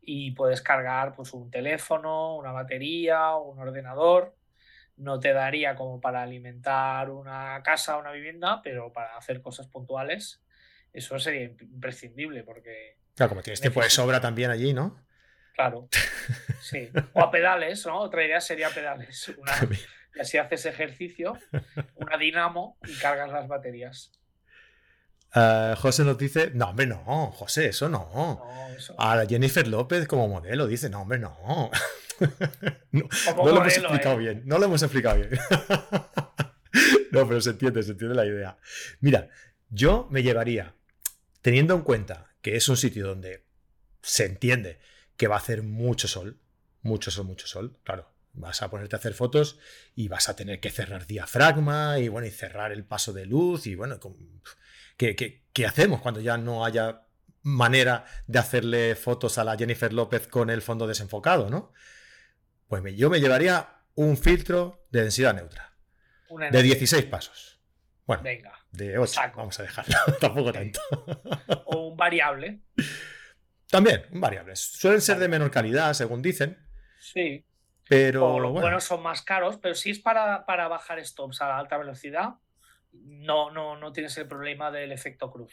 y 0.00 0.30
puedes 0.30 0.62
cargar 0.62 1.16
pues 1.16 1.32
un 1.32 1.50
teléfono, 1.50 2.36
una 2.36 2.52
batería, 2.52 3.34
un 3.34 3.58
ordenador 3.58 4.36
no 4.96 5.20
te 5.20 5.32
daría 5.32 5.74
como 5.74 6.00
para 6.00 6.22
alimentar 6.22 7.10
una 7.10 7.62
casa 7.62 7.98
una 7.98 8.12
vivienda, 8.12 8.60
pero 8.62 8.92
para 8.92 9.16
hacer 9.16 9.42
cosas 9.42 9.66
puntuales, 9.68 10.42
eso 10.92 11.18
sería 11.18 11.44
imprescindible 11.44 12.42
porque... 12.44 12.96
Claro, 13.14 13.30
como 13.30 13.42
tienes 13.42 13.60
tiempo 13.60 13.82
de 13.82 13.90
sobra 13.90 14.20
también 14.20 14.50
allí, 14.50 14.72
¿no? 14.72 14.96
Claro, 15.56 15.88
sí. 16.60 16.90
O 17.14 17.22
a 17.22 17.30
pedales, 17.30 17.86
¿no? 17.86 17.98
Otra 17.98 18.24
idea 18.24 18.40
sería 18.40 18.68
pedales. 18.68 19.32
y 20.14 20.20
así 20.20 20.36
haces 20.36 20.66
ejercicio, 20.66 21.38
una 21.94 22.18
dinamo 22.18 22.78
y 22.86 22.94
cargas 22.96 23.30
las 23.30 23.48
baterías. 23.48 24.12
Eh, 25.34 25.74
José 25.78 26.04
nos 26.04 26.18
dice, 26.18 26.50
no, 26.54 26.70
hombre, 26.70 26.86
no, 26.86 27.30
José, 27.32 27.68
eso 27.68 27.88
no. 27.88 28.10
no 28.14 28.76
eso... 28.76 28.94
A 28.98 29.24
Jennifer 29.26 29.66
López 29.66 30.06
como 30.06 30.28
modelo 30.28 30.66
dice, 30.66 30.90
no, 30.90 31.02
hombre, 31.02 31.18
no. 31.18 31.70
no, 32.92 33.08
lo 33.36 33.50
hemos 33.50 33.76
explicado 33.76 34.16
¿eh? 34.16 34.18
bien. 34.18 34.42
No 34.44 34.58
lo 34.58 34.66
hemos 34.66 34.82
explicado 34.82 35.16
bien. 35.16 35.30
no, 37.12 37.26
pero 37.26 37.40
se 37.40 37.50
entiende, 37.50 37.82
se 37.82 37.92
entiende 37.92 38.14
la 38.14 38.26
idea. 38.26 38.58
Mira, 39.00 39.28
yo 39.70 40.06
me 40.10 40.22
llevaría, 40.22 40.74
teniendo 41.40 41.74
en 41.74 41.80
cuenta 41.82 42.34
que 42.42 42.56
es 42.56 42.68
un 42.68 42.76
sitio 42.76 43.06
donde 43.06 43.46
se 44.02 44.26
entiende 44.26 44.78
que 45.16 45.28
va 45.28 45.36
a 45.36 45.38
hacer 45.38 45.62
mucho 45.62 46.08
sol, 46.08 46.38
mucho 46.82 47.10
sol, 47.10 47.26
mucho 47.26 47.46
sol, 47.46 47.78
claro. 47.82 48.10
Vas 48.38 48.60
a 48.60 48.68
ponerte 48.68 48.94
a 48.94 48.98
hacer 48.98 49.14
fotos 49.14 49.58
y 49.94 50.08
vas 50.08 50.28
a 50.28 50.36
tener 50.36 50.60
que 50.60 50.70
cerrar 50.70 51.06
diafragma 51.06 51.98
y 51.98 52.08
bueno, 52.08 52.26
y 52.26 52.30
cerrar 52.30 52.70
el 52.70 52.84
paso 52.84 53.14
de 53.14 53.24
luz 53.24 53.66
y 53.66 53.74
bueno, 53.74 53.98
¿qué, 54.98 55.16
qué 55.52 55.66
hacemos 55.66 56.02
cuando 56.02 56.20
ya 56.20 56.36
no 56.36 56.66
haya 56.66 57.06
manera 57.46 58.04
de 58.26 58.38
hacerle 58.38 58.96
fotos 58.96 59.38
a 59.38 59.44
la 59.44 59.56
Jennifer 59.56 59.92
López 59.92 60.26
con 60.26 60.50
el 60.50 60.62
fondo 60.62 60.86
desenfocado, 60.86 61.48
¿no? 61.48 61.72
Pues 62.68 62.82
yo 62.96 63.08
me 63.08 63.20
llevaría 63.20 63.76
un 63.94 64.16
filtro 64.16 64.86
de 64.90 65.02
densidad 65.02 65.34
neutra. 65.34 65.72
de 66.50 66.62
16 66.62 67.04
pasos. 67.04 67.60
Bueno, 68.04 68.24
de 68.72 68.98
8. 68.98 69.20
Vamos 69.36 69.58
a 69.60 69.62
dejarlo. 69.62 69.94
Tampoco 70.20 70.52
tanto. 70.52 70.80
o 71.66 71.88
un 71.88 71.96
variable. 71.96 72.60
También, 73.70 74.04
un 74.12 74.20
variable. 74.20 74.54
Suelen 74.56 75.00
ser 75.00 75.18
de 75.18 75.28
menor 75.28 75.50
calidad, 75.50 75.92
según 75.94 76.22
dicen. 76.22 76.56
Sí. 76.98 77.44
Pero 77.88 78.50
bueno. 78.50 78.80
son 78.80 79.02
más 79.02 79.22
caros, 79.22 79.58
pero 79.58 79.74
si 79.74 79.90
es 79.90 80.00
para, 80.00 80.44
para 80.44 80.66
bajar 80.68 81.04
stops 81.04 81.40
a 81.40 81.56
alta 81.56 81.78
velocidad, 81.78 82.34
no, 82.92 83.50
no, 83.50 83.76
no 83.76 83.92
tienes 83.92 84.16
el 84.18 84.26
problema 84.26 84.70
del 84.70 84.92
efecto 84.92 85.30
cruz. 85.30 85.52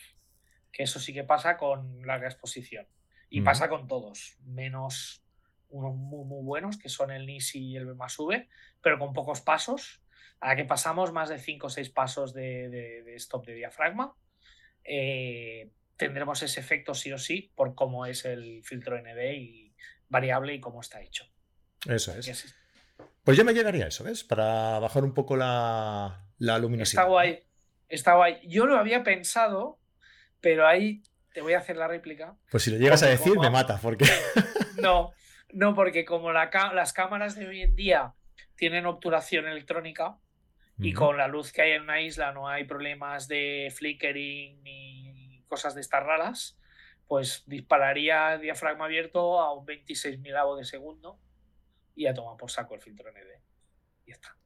Que 0.71 0.83
eso 0.83 0.99
sí 0.99 1.13
que 1.13 1.23
pasa 1.23 1.57
con 1.57 2.05
larga 2.05 2.27
exposición. 2.27 2.87
Y 3.29 3.41
pasa 3.41 3.67
con 3.67 3.87
todos, 3.87 4.37
menos 4.45 5.23
unos 5.69 5.95
muy, 5.95 6.23
muy 6.23 6.43
buenos, 6.43 6.77
que 6.77 6.87
son 6.87 7.09
el 7.09 7.25
NIS 7.25 7.55
y 7.55 7.75
el 7.75 7.95
más 7.95 8.19
V, 8.19 8.47
pero 8.79 8.99
con 8.99 9.11
pocos 9.11 9.41
pasos. 9.41 10.03
A 10.39 10.49
la 10.49 10.55
que 10.55 10.65
pasamos 10.65 11.11
más 11.11 11.29
de 11.29 11.39
5 11.39 11.65
o 11.65 11.69
6 11.69 11.89
pasos 11.89 12.33
de, 12.33 13.03
stop 13.15 13.45
de 13.45 13.55
diafragma, 13.55 14.13
eh, 14.83 15.71
tendremos 15.97 16.41
ese 16.43 16.59
efecto 16.59 16.93
sí 16.93 17.11
o 17.11 17.17
sí 17.17 17.51
por 17.55 17.75
cómo 17.75 18.05
es 18.05 18.25
el 18.25 18.63
filtro 18.63 18.99
ND 18.99 19.33
y 19.35 19.75
variable 20.09 20.53
y 20.53 20.59
cómo 20.59 20.81
está 20.81 21.01
hecho. 21.01 21.25
Eso 21.87 22.13
es. 22.13 22.55
Pues 23.23 23.37
yo 23.37 23.45
me 23.45 23.53
llegaría 23.53 23.85
a 23.85 23.87
eso, 23.87 24.03
¿ves? 24.03 24.23
Para 24.23 24.79
bajar 24.79 25.03
un 25.03 25.13
poco 25.13 25.35
la, 25.35 26.25
la 26.37 26.57
luminosidad. 26.59 27.03
Está 27.03 27.09
guay. 27.09 27.43
Está 27.87 28.15
guay. 28.15 28.39
Yo 28.47 28.65
lo 28.65 28.77
había 28.77 29.03
pensado, 29.03 29.79
pero 30.41 30.67
ahí 30.67 31.03
te 31.33 31.41
voy 31.41 31.53
a 31.53 31.59
hacer 31.59 31.77
la 31.77 31.87
réplica. 31.87 32.35
Pues 32.51 32.63
si 32.63 32.71
lo 32.71 32.77
llegas 32.77 33.03
a 33.03 33.07
decir, 33.07 33.37
me 33.39 33.49
mata, 33.49 33.79
porque. 33.81 34.05
no, 34.81 35.13
no, 35.51 35.73
porque 35.73 36.05
como 36.05 36.31
las 36.31 36.93
cámaras 36.93 37.35
de 37.35 37.47
hoy 37.47 37.61
en 37.61 37.75
día 37.75 38.13
tienen 38.55 38.85
obturación 38.85 39.47
electrónica 39.47 40.17
y 40.79 40.93
con 40.93 41.17
la 41.17 41.27
luz 41.27 41.51
que 41.51 41.61
hay 41.61 41.71
en 41.73 41.83
una 41.83 42.01
isla 42.01 42.31
no 42.31 42.47
hay 42.47 42.63
problemas 42.65 43.27
de 43.27 43.71
flickering 43.75 44.61
ni 44.63 45.12
cosas 45.47 45.75
de 45.75 45.81
estas 45.81 46.03
raras, 46.03 46.59
pues 47.07 47.43
dispararía 47.45 48.37
diafragma 48.37 48.85
abierto 48.85 49.39
a 49.39 49.53
un 49.53 49.65
26.000 49.65 50.35
avos 50.37 50.57
de 50.59 50.65
segundo 50.65 51.19
y 51.95 52.07
a 52.07 52.13
tomar 52.13 52.37
por 52.37 52.49
saco 52.49 52.75
el 52.75 52.81
filtro 52.81 53.11
ND. 53.11 53.41
Y 54.05 54.09
ya 54.09 54.15
está. 54.15 54.37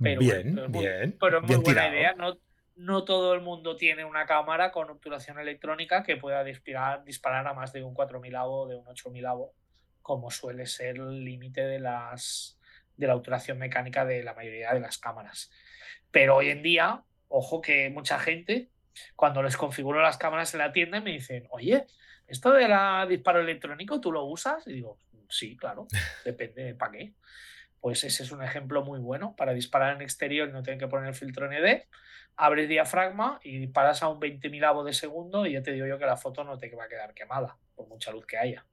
Pero 0.00 0.20
bien, 0.20 0.72
bien. 0.72 1.16
Pero 1.18 1.38
es 1.38 1.44
muy 1.44 1.56
buena 1.56 1.88
idea. 1.88 2.14
No, 2.14 2.38
no 2.76 3.04
todo 3.04 3.34
el 3.34 3.40
mundo 3.40 3.76
tiene 3.76 4.04
una 4.04 4.26
cámara 4.26 4.72
con 4.72 4.90
obturación 4.90 5.38
electrónica 5.38 6.02
que 6.02 6.16
pueda 6.16 6.44
disparar, 6.44 7.04
disparar 7.04 7.46
a 7.46 7.54
más 7.54 7.72
de 7.72 7.82
un 7.82 7.94
4.000 7.94 8.36
avo, 8.36 8.66
de 8.66 8.76
un 8.76 8.84
8.000 8.84 9.26
avo, 9.28 9.54
como 10.02 10.30
suele 10.30 10.66
ser 10.66 10.96
el 10.96 11.24
límite 11.24 11.62
de 11.62 11.78
las 11.78 12.58
de 12.96 13.06
la 13.06 13.14
obturación 13.14 13.58
mecánica 13.58 14.04
de 14.04 14.22
la 14.22 14.34
mayoría 14.34 14.72
de 14.72 14.80
las 14.80 14.98
cámaras. 14.98 15.50
Pero 16.10 16.36
hoy 16.36 16.48
en 16.48 16.62
día, 16.62 17.02
ojo 17.28 17.60
que 17.60 17.90
mucha 17.90 18.18
gente, 18.18 18.70
cuando 19.14 19.42
les 19.42 19.56
configuro 19.56 20.00
las 20.00 20.16
cámaras 20.16 20.52
en 20.54 20.58
la 20.58 20.72
tienda, 20.72 21.00
me 21.00 21.12
dicen, 21.12 21.46
oye, 21.50 21.86
esto 22.26 22.52
de 22.52 22.68
la 22.68 23.06
disparo 23.08 23.40
electrónico, 23.40 24.00
¿tú 24.00 24.12
lo 24.12 24.24
usas? 24.24 24.66
Y 24.66 24.72
digo, 24.72 24.98
sí, 25.28 25.56
claro, 25.56 25.86
depende 26.24 26.64
de 26.64 26.74
para 26.74 26.92
qué. 26.92 27.14
Pues 27.80 28.02
ese 28.04 28.22
es 28.22 28.32
un 28.32 28.42
ejemplo 28.42 28.84
muy 28.84 28.98
bueno 28.98 29.36
para 29.36 29.52
disparar 29.52 29.94
en 29.94 30.02
exterior 30.02 30.48
y 30.48 30.52
no 30.52 30.62
tener 30.62 30.78
que 30.78 30.88
poner 30.88 31.08
el 31.08 31.14
filtro 31.14 31.48
ND. 31.48 31.84
Abres 32.36 32.68
diafragma 32.68 33.38
y 33.42 33.58
disparas 33.58 34.02
a 34.02 34.08
un 34.08 34.20
20.000 34.20 34.84
de 34.84 34.92
segundo 34.92 35.46
y 35.46 35.52
ya 35.52 35.62
te 35.62 35.72
digo 35.72 35.86
yo 35.86 35.98
que 35.98 36.06
la 36.06 36.16
foto 36.16 36.42
no 36.42 36.58
te 36.58 36.74
va 36.74 36.84
a 36.84 36.88
quedar 36.88 37.14
quemada, 37.14 37.56
por 37.74 37.86
mucha 37.86 38.10
luz 38.10 38.26
que 38.26 38.38
haya. 38.38 38.66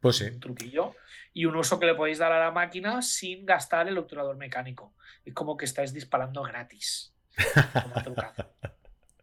Pues 0.00 0.16
sí. 0.16 0.24
Un 0.24 0.40
truquillo. 0.40 0.94
Y 1.32 1.44
un 1.44 1.56
uso 1.56 1.78
que 1.78 1.86
le 1.86 1.94
podéis 1.94 2.18
dar 2.18 2.32
a 2.32 2.40
la 2.40 2.50
máquina 2.50 3.02
sin 3.02 3.46
gastar 3.46 3.88
el 3.88 3.98
obturador 3.98 4.36
mecánico. 4.36 4.94
Es 5.24 5.34
como 5.34 5.56
que 5.56 5.64
estáis 5.64 5.92
disparando 5.92 6.42
gratis. 6.42 7.14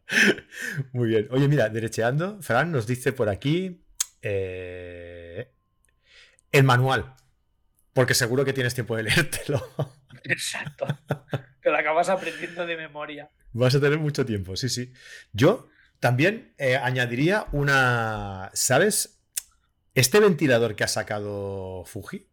Muy 0.93 1.09
bien. 1.09 1.27
Oye, 1.31 1.47
mira, 1.47 1.69
derecheando, 1.69 2.41
Fran 2.41 2.71
nos 2.71 2.87
dice 2.87 3.13
por 3.13 3.29
aquí 3.29 3.85
eh, 4.21 5.51
el 6.51 6.63
manual. 6.63 7.13
Porque 7.93 8.13
seguro 8.13 8.45
que 8.45 8.53
tienes 8.53 8.73
tiempo 8.73 8.95
de 8.95 9.03
leértelo. 9.03 9.73
Exacto. 10.23 10.85
Que 11.61 11.69
lo 11.69 11.77
acabas 11.77 12.09
aprendiendo 12.09 12.65
de 12.65 12.77
memoria. 12.77 13.29
Vas 13.53 13.75
a 13.75 13.79
tener 13.79 13.97
mucho 13.97 14.25
tiempo, 14.25 14.55
sí, 14.55 14.69
sí. 14.69 14.93
Yo 15.33 15.69
también 15.99 16.53
eh, 16.57 16.75
añadiría 16.75 17.47
una. 17.51 18.51
¿Sabes? 18.53 19.19
Este 19.95 20.19
ventilador 20.19 20.75
que 20.75 20.83
ha 20.83 20.87
sacado 20.87 21.83
Fuji, 21.85 22.27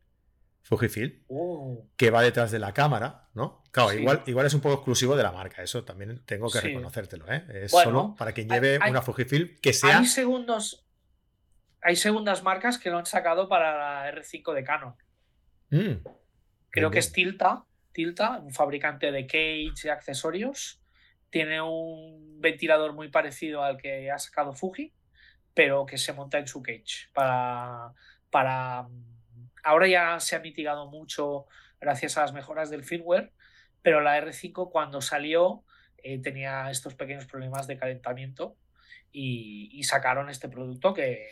Fujifilm, 0.64 1.22
uh. 1.28 1.86
que 1.94 2.10
va 2.10 2.22
detrás 2.22 2.50
de 2.50 2.58
la 2.58 2.72
cámara, 2.72 3.28
¿no? 3.34 3.62
Claro, 3.70 3.92
igual, 3.92 4.22
igual 4.26 4.46
es 4.46 4.54
un 4.54 4.62
poco 4.62 4.76
exclusivo 4.76 5.14
de 5.14 5.22
la 5.22 5.30
marca, 5.30 5.62
eso 5.62 5.84
también 5.84 6.24
tengo 6.24 6.48
que 6.50 6.58
reconocértelo, 6.58 7.30
¿eh? 7.30 7.44
Es 7.52 7.70
solo 7.70 8.14
para 8.16 8.32
quien 8.32 8.48
lleve 8.48 8.78
una 8.88 9.02
Fujifilm 9.02 9.56
que 9.60 9.74
sea. 9.74 9.98
Hay 9.98 10.06
segundos. 10.06 10.86
Hay 11.82 11.96
segundas 11.96 12.42
marcas 12.42 12.78
que 12.78 12.88
lo 12.88 12.96
han 12.96 13.04
sacado 13.04 13.46
para 13.46 13.76
la 13.76 14.10
R5 14.10 14.54
de 14.54 14.64
Canon. 14.64 14.94
Mm. 15.68 16.08
Creo 16.70 16.90
que 16.90 16.98
es 16.98 17.12
Tilta, 17.12 17.66
Tilta, 17.92 18.38
un 18.38 18.52
fabricante 18.52 19.12
de 19.12 19.26
cage 19.26 19.74
y 19.84 19.88
accesorios. 19.88 20.80
Tiene 21.28 21.60
un 21.60 22.40
ventilador 22.40 22.94
muy 22.94 23.10
parecido 23.10 23.62
al 23.62 23.76
que 23.76 24.10
ha 24.10 24.18
sacado 24.18 24.54
Fuji, 24.54 24.94
pero 25.52 25.84
que 25.84 25.98
se 25.98 26.14
monta 26.14 26.38
en 26.38 26.46
su 26.46 26.62
cage 26.62 27.10
para, 27.12 27.92
para... 28.30 28.88
Ahora 29.64 29.88
ya 29.88 30.20
se 30.20 30.36
ha 30.36 30.40
mitigado 30.40 30.86
mucho 30.86 31.46
gracias 31.80 32.16
a 32.16 32.22
las 32.22 32.32
mejoras 32.32 32.70
del 32.70 32.84
firmware, 32.84 33.32
pero 33.82 34.00
la 34.00 34.18
R5 34.18 34.70
cuando 34.70 35.00
salió 35.00 35.64
eh, 35.98 36.20
tenía 36.20 36.70
estos 36.70 36.94
pequeños 36.94 37.26
problemas 37.26 37.66
de 37.66 37.78
calentamiento 37.78 38.56
y, 39.10 39.82
sacaron 39.84 40.28
este 40.28 40.48
producto 40.48 40.92
que, 40.92 41.28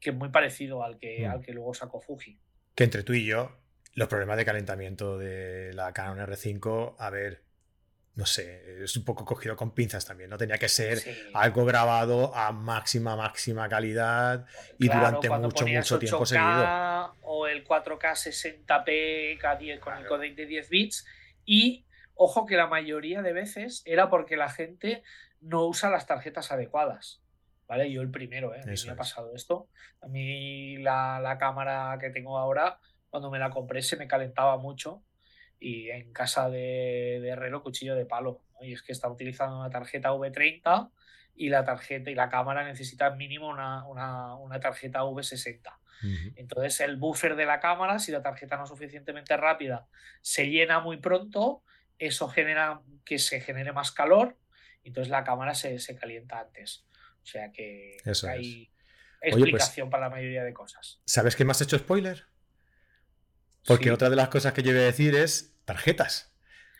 que, 0.00 0.10
es 0.10 0.16
muy 0.16 0.30
parecido 0.30 0.82
al 0.82 0.98
que, 0.98 1.26
mm. 1.26 1.30
al 1.30 1.40
que 1.40 1.52
luego 1.52 1.72
sacó 1.74 2.00
Fuji. 2.00 2.38
Que 2.74 2.84
entre 2.84 3.02
tú 3.02 3.12
y 3.12 3.24
yo, 3.24 3.56
los 3.94 4.08
problemas 4.08 4.36
de 4.36 4.44
calentamiento 4.44 5.16
de 5.16 5.72
la 5.74 5.92
Canon 5.92 6.18
R5, 6.18 6.96
a 6.98 7.10
ver, 7.10 7.43
no 8.16 8.26
sé, 8.26 8.84
es 8.84 8.96
un 8.96 9.04
poco 9.04 9.24
cogido 9.24 9.56
con 9.56 9.72
pinzas 9.72 10.06
también, 10.06 10.30
¿no? 10.30 10.38
Tenía 10.38 10.56
que 10.56 10.68
ser 10.68 10.98
algo 11.34 11.64
grabado 11.64 12.34
a 12.34 12.52
máxima, 12.52 13.16
máxima 13.16 13.68
calidad 13.68 14.46
y 14.78 14.86
durante 14.86 15.28
mucho, 15.30 15.66
mucho 15.66 15.98
tiempo 15.98 16.24
seguido. 16.24 17.16
O 17.22 17.48
el 17.48 17.64
4K 17.64 18.66
60p 18.68 19.80
con 19.80 19.96
el 19.96 20.06
codec 20.06 20.36
de 20.36 20.46
10 20.46 20.68
bits. 20.68 21.06
Y 21.44 21.86
ojo 22.14 22.46
que 22.46 22.56
la 22.56 22.68
mayoría 22.68 23.20
de 23.20 23.32
veces 23.32 23.82
era 23.84 24.08
porque 24.10 24.36
la 24.36 24.48
gente 24.48 25.02
no 25.40 25.66
usa 25.66 25.90
las 25.90 26.06
tarjetas 26.06 26.52
adecuadas. 26.52 27.20
¿Vale? 27.66 27.90
Yo 27.90 28.02
el 28.02 28.10
primero, 28.10 28.54
¿eh? 28.54 28.60
A 28.62 28.66
mí 28.66 28.74
me 28.86 28.92
ha 28.92 28.96
pasado 28.96 29.34
esto. 29.34 29.68
A 30.02 30.06
mí 30.06 30.76
la, 30.76 31.18
la 31.20 31.38
cámara 31.38 31.96
que 31.98 32.10
tengo 32.10 32.38
ahora, 32.38 32.78
cuando 33.10 33.30
me 33.30 33.38
la 33.40 33.50
compré, 33.50 33.82
se 33.82 33.96
me 33.96 34.06
calentaba 34.06 34.56
mucho 34.58 35.02
y 35.58 35.90
en 35.90 36.12
casa 36.12 36.50
de, 36.50 37.20
de 37.22 37.28
Herrero 37.28 37.62
cuchillo 37.62 37.94
de 37.94 38.06
palo. 38.06 38.42
Y 38.60 38.72
es 38.72 38.82
que 38.82 38.92
está 38.92 39.08
utilizando 39.08 39.58
una 39.58 39.70
tarjeta 39.70 40.12
V30 40.12 40.90
y 41.36 41.48
la 41.48 41.64
tarjeta 41.64 42.10
y 42.10 42.14
la 42.14 42.28
cámara 42.28 42.64
necesita 42.64 43.10
mínimo 43.10 43.48
una, 43.48 43.86
una, 43.86 44.34
una 44.36 44.60
tarjeta 44.60 45.02
V60. 45.02 45.60
Entonces 46.36 46.80
el 46.80 46.96
buffer 46.96 47.34
de 47.34 47.46
la 47.46 47.60
cámara, 47.60 47.98
si 47.98 48.12
la 48.12 48.20
tarjeta 48.20 48.58
no 48.58 48.64
es 48.64 48.68
suficientemente 48.68 49.36
rápida, 49.38 49.86
se 50.20 50.50
llena 50.50 50.80
muy 50.80 50.98
pronto, 50.98 51.62
eso 51.98 52.28
genera 52.28 52.82
que 53.06 53.18
se 53.18 53.40
genere 53.40 53.72
más 53.72 53.90
calor, 53.90 54.36
entonces 54.82 55.10
la 55.10 55.24
cámara 55.24 55.54
se, 55.54 55.78
se 55.78 55.96
calienta 55.96 56.40
antes. 56.40 56.84
O 57.22 57.26
sea 57.26 57.50
que 57.52 57.96
hay 58.28 58.70
pues 59.20 59.34
explicación 59.34 59.88
para 59.88 60.08
la 60.08 60.10
mayoría 60.10 60.44
de 60.44 60.52
cosas. 60.52 61.00
¿Sabes 61.06 61.36
qué 61.36 61.44
me 61.46 61.52
has 61.52 61.62
hecho 61.62 61.78
spoiler? 61.78 62.26
Porque 63.66 63.90
otra 63.90 64.10
de 64.10 64.16
las 64.16 64.28
cosas 64.28 64.52
que 64.52 64.62
yo 64.62 64.72
voy 64.72 64.80
a 64.80 64.84
decir 64.84 65.14
es 65.14 65.54
tarjetas. 65.64 66.32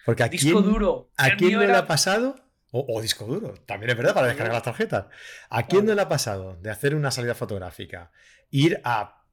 Porque 0.05 0.23
aquí 0.23 0.39
disco 0.39 0.61
duro. 0.61 1.11
¿A 1.17 1.37
quién 1.37 1.55
no 1.55 1.61
le 1.61 1.75
ha 1.75 1.87
pasado? 1.87 2.37
O, 2.77 3.01
disco 3.01 3.25
duro, 3.25 3.55
también 3.67 3.91
es 3.91 3.97
verdad 3.97 4.15
para 4.15 4.27
descargar 4.27 4.53
las 4.53 4.65
tarjetas. 4.65 5.07
¿A 5.49 5.69
quién 5.69 5.87
no 5.87 5.95
le 5.95 6.03
ha 6.03 6.09
pasado 6.09 6.57
de 6.61 6.71
hacer 6.71 6.97
una 6.97 7.13
salida 7.13 7.37
fotográfica? 7.37 8.11
Ir 8.51 8.81
a 8.83 9.24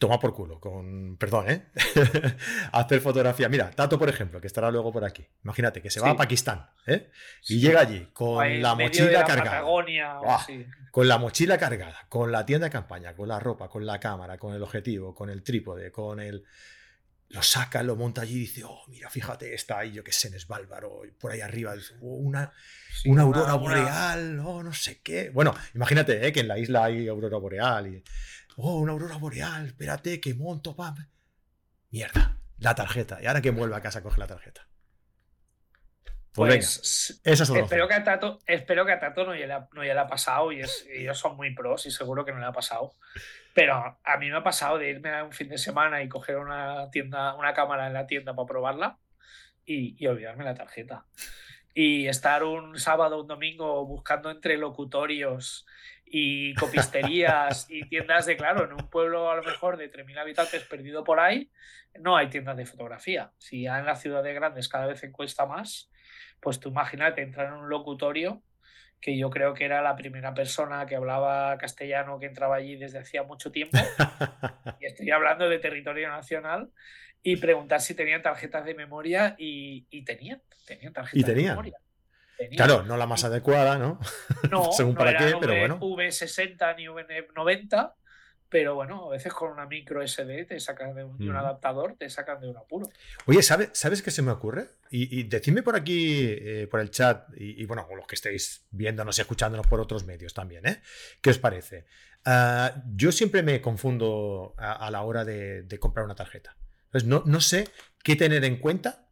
toma 0.00 0.18
por 0.18 0.34
culo, 0.34 0.58
con. 0.58 1.16
Perdón, 1.18 1.50
¿eh? 1.50 1.66
hacer 2.72 3.00
fotografía. 3.00 3.48
Mira, 3.48 3.70
Tato, 3.70 3.98
por 3.98 4.08
ejemplo, 4.08 4.40
que 4.40 4.46
estará 4.46 4.70
luego 4.70 4.90
por 4.90 5.04
aquí. 5.04 5.24
Imagínate 5.44 5.82
que 5.82 5.90
se 5.90 6.00
va 6.00 6.10
a 6.10 6.16
Pakistán, 6.16 6.70
¿eh? 6.86 7.10
Y 7.46 7.60
llega 7.60 7.82
allí 7.82 8.08
con 8.12 8.60
la 8.60 8.74
mochila 8.74 9.24
cargada. 9.24 9.62
Con 10.90 11.06
la 11.06 11.18
mochila 11.18 11.58
cargada, 11.58 12.06
con 12.08 12.32
la 12.32 12.44
tienda 12.44 12.66
de 12.66 12.70
campaña, 12.70 13.14
con 13.14 13.28
la 13.28 13.38
ropa, 13.38 13.68
con 13.68 13.86
la 13.86 14.00
cámara, 14.00 14.38
con 14.38 14.54
el 14.54 14.62
objetivo, 14.62 15.14
con 15.14 15.30
el 15.30 15.44
trípode, 15.44 15.92
con 15.92 16.18
el. 16.18 16.44
Lo 17.28 17.42
saca, 17.42 17.80
lo 17.84 17.94
monta 17.94 18.22
allí 18.22 18.38
y 18.38 18.40
dice, 18.40 18.64
oh, 18.64 18.82
mira, 18.88 19.08
fíjate, 19.08 19.54
está 19.54 19.78
ahí, 19.78 19.92
yo 19.92 20.02
qué 20.02 20.10
sé, 20.10 20.26
en 20.28 20.40
Svalbard, 20.40 21.12
por 21.16 21.30
ahí 21.30 21.40
arriba, 21.40 21.74
oh, 22.00 22.16
una, 22.16 22.50
una 23.04 23.22
aurora 23.22 23.54
boreal, 23.54 24.40
o 24.40 24.48
oh, 24.48 24.62
no 24.64 24.72
sé 24.72 25.00
qué. 25.00 25.30
Bueno, 25.30 25.54
imagínate 25.74 26.26
¿eh? 26.26 26.32
que 26.32 26.40
en 26.40 26.48
la 26.48 26.58
isla 26.58 26.86
hay 26.86 27.06
aurora 27.06 27.36
boreal 27.36 27.86
y 27.86 28.02
oh, 28.62 28.78
una 28.78 28.92
aurora 28.92 29.16
boreal, 29.16 29.66
espérate, 29.66 30.20
que 30.20 30.34
monto, 30.34 30.74
pam. 30.76 30.94
Mierda, 31.90 32.36
la 32.58 32.74
tarjeta. 32.74 33.18
Y 33.22 33.26
ahora 33.26 33.40
que 33.40 33.50
vuelva 33.50 33.78
a 33.78 33.82
casa, 33.82 34.02
coge 34.02 34.20
la 34.20 34.26
tarjeta. 34.26 34.66
Pues, 36.32 37.20
pues 37.24 37.50
espero, 37.50 37.88
que 37.88 37.94
a 37.94 38.04
Tato, 38.04 38.38
espero 38.46 38.86
que 38.86 38.92
a 38.92 39.00
Tato 39.00 39.24
no 39.24 39.34
ya 39.34 39.46
le 39.46 40.00
ha, 40.00 40.06
pasado 40.06 40.52
y, 40.52 40.62
ellos 40.92 41.18
son 41.18 41.36
muy 41.36 41.52
pros 41.54 41.86
y 41.86 41.90
seguro 41.90 42.24
que 42.24 42.30
no 42.30 42.38
le 42.38 42.46
ha 42.46 42.52
pasado. 42.52 42.92
Pero 43.52 43.98
a 44.02 44.16
mí 44.18 44.30
me 44.30 44.36
ha 44.36 44.42
pasado 44.44 44.78
de 44.78 44.90
irme 44.90 45.10
a 45.10 45.24
un 45.24 45.32
fin 45.32 45.48
de 45.48 45.58
semana 45.58 46.02
y 46.02 46.08
coger 46.08 46.36
una 46.36 46.88
tienda, 46.92 47.34
una 47.34 47.52
cámara 47.52 47.88
en 47.88 47.94
la 47.94 48.06
tienda 48.06 48.36
para 48.36 48.46
probarla 48.46 48.98
y, 49.64 49.96
y 49.98 50.06
olvidarme 50.06 50.44
la 50.44 50.54
tarjeta. 50.54 51.04
Y 51.74 52.06
estar 52.06 52.44
un 52.44 52.78
sábado, 52.78 53.20
un 53.20 53.26
domingo 53.26 53.84
buscando 53.84 54.30
entre 54.30 54.56
locutorios 54.56 55.66
y 56.12 56.54
copisterías 56.54 57.66
y 57.70 57.88
tiendas 57.88 58.26
de, 58.26 58.36
claro, 58.36 58.64
en 58.64 58.72
un 58.72 58.90
pueblo 58.90 59.30
a 59.30 59.36
lo 59.36 59.44
mejor 59.44 59.76
de 59.76 59.90
3.000 59.90 60.18
habitantes 60.18 60.64
perdido 60.64 61.04
por 61.04 61.20
ahí, 61.20 61.50
no 62.00 62.16
hay 62.16 62.28
tiendas 62.28 62.56
de 62.56 62.66
fotografía. 62.66 63.30
Si 63.38 63.62
ya 63.62 63.78
en 63.78 63.86
las 63.86 64.02
ciudades 64.02 64.34
grandes 64.34 64.68
cada 64.68 64.86
vez 64.86 65.02
cuesta 65.12 65.46
más, 65.46 65.90
pues 66.40 66.58
tú 66.58 66.70
imagínate 66.70 67.22
entrar 67.22 67.46
en 67.46 67.54
un 67.54 67.68
locutorio 67.68 68.42
que 69.00 69.16
yo 69.16 69.30
creo 69.30 69.54
que 69.54 69.64
era 69.64 69.80
la 69.82 69.96
primera 69.96 70.34
persona 70.34 70.84
que 70.84 70.96
hablaba 70.96 71.56
castellano 71.58 72.18
que 72.18 72.26
entraba 72.26 72.56
allí 72.56 72.76
desde 72.76 72.98
hacía 72.98 73.22
mucho 73.22 73.52
tiempo. 73.52 73.78
y 74.80 74.86
estoy 74.86 75.10
hablando 75.10 75.48
de 75.48 75.58
territorio 75.58 76.08
nacional. 76.08 76.70
Y 77.22 77.36
preguntar 77.36 77.82
si 77.82 77.94
tenían 77.94 78.22
tarjetas 78.22 78.64
de 78.64 78.74
memoria 78.74 79.34
y, 79.38 80.04
tenían, 80.04 80.42
tenían 80.66 80.94
tarjetas 80.94 81.34
de 81.34 81.42
memoria. 81.42 81.78
Claro, 82.56 82.82
no 82.82 82.96
la 82.96 83.06
más 83.06 83.24
adecuada, 83.24 83.78
¿no? 83.78 83.98
No, 84.50 84.72
Según 84.72 84.94
para 84.94 85.16
qué, 85.16 85.34
pero 85.40 85.58
bueno. 85.58 85.78
V60 85.78 86.76
ni 86.76 86.86
V90, 86.86 87.92
pero 88.48 88.74
bueno, 88.74 89.06
a 89.06 89.10
veces 89.10 89.32
con 89.32 89.52
una 89.52 89.66
micro 89.66 90.06
SD 90.06 90.44
te 90.44 90.58
sacan 90.58 90.94
de 90.94 91.04
un, 91.04 91.36
adaptador, 91.36 91.94
te 91.96 92.10
sacan 92.10 92.40
de 92.40 92.48
un 92.48 92.56
apuro. 92.56 92.88
Oye, 93.26 93.42
¿sabes, 93.42 93.70
¿sabes 93.74 94.02
qué 94.02 94.10
se 94.10 94.22
me 94.22 94.32
ocurre? 94.32 94.66
Y, 94.90 95.22
decidme 95.24 95.62
por 95.62 95.76
aquí, 95.76 96.26
eh, 96.28 96.66
por 96.68 96.80
el 96.80 96.90
chat, 96.90 97.28
y, 97.36 97.64
bueno, 97.66 97.86
los 97.96 98.06
que 98.08 98.16
estéis 98.16 98.66
viéndonos 98.70 99.16
y 99.18 99.20
escuchándonos 99.20 99.68
por 99.68 99.80
otros 99.80 100.04
medios 100.04 100.34
también, 100.34 100.66
¿eh? 100.66 100.82
¿Qué 101.20 101.30
os 101.30 101.38
parece? 101.38 101.86
Ah, 102.24 102.82
yo 102.92 103.12
siempre 103.12 103.44
me 103.44 103.60
confundo 103.60 104.54
a, 104.58 104.90
la 104.90 105.02
hora 105.02 105.24
de, 105.24 105.78
comprar 105.78 106.04
una 106.04 106.16
tarjeta. 106.16 106.56
Entonces, 106.86 107.08
no, 107.08 107.22
no 107.26 107.40
sé 107.40 107.68
qué 108.02 108.16
tener 108.16 108.44
en 108.44 108.56
cuenta 108.56 109.09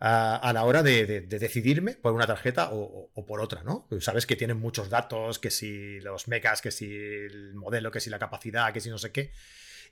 a, 0.00 0.52
la 0.52 0.64
hora 0.64 0.82
de, 0.82 1.22
decidirme 1.22 1.94
por 1.94 2.12
una 2.12 2.26
tarjeta 2.26 2.70
o, 2.72 3.26
por 3.26 3.40
otra, 3.40 3.62
¿no? 3.62 3.86
Pues 3.88 4.04
sabes 4.04 4.26
que 4.26 4.36
tienen 4.36 4.58
muchos 4.58 4.90
datos, 4.90 5.38
que 5.38 5.50
si 5.50 6.00
los 6.00 6.28
megas, 6.28 6.62
que 6.62 6.70
si 6.70 6.86
el 6.86 7.54
modelo, 7.54 7.90
que 7.90 8.00
si 8.00 8.10
la 8.10 8.18
capacidad, 8.18 8.72
que 8.72 8.80
si 8.80 8.90
no 8.90 8.98
sé 8.98 9.10
qué. 9.12 9.32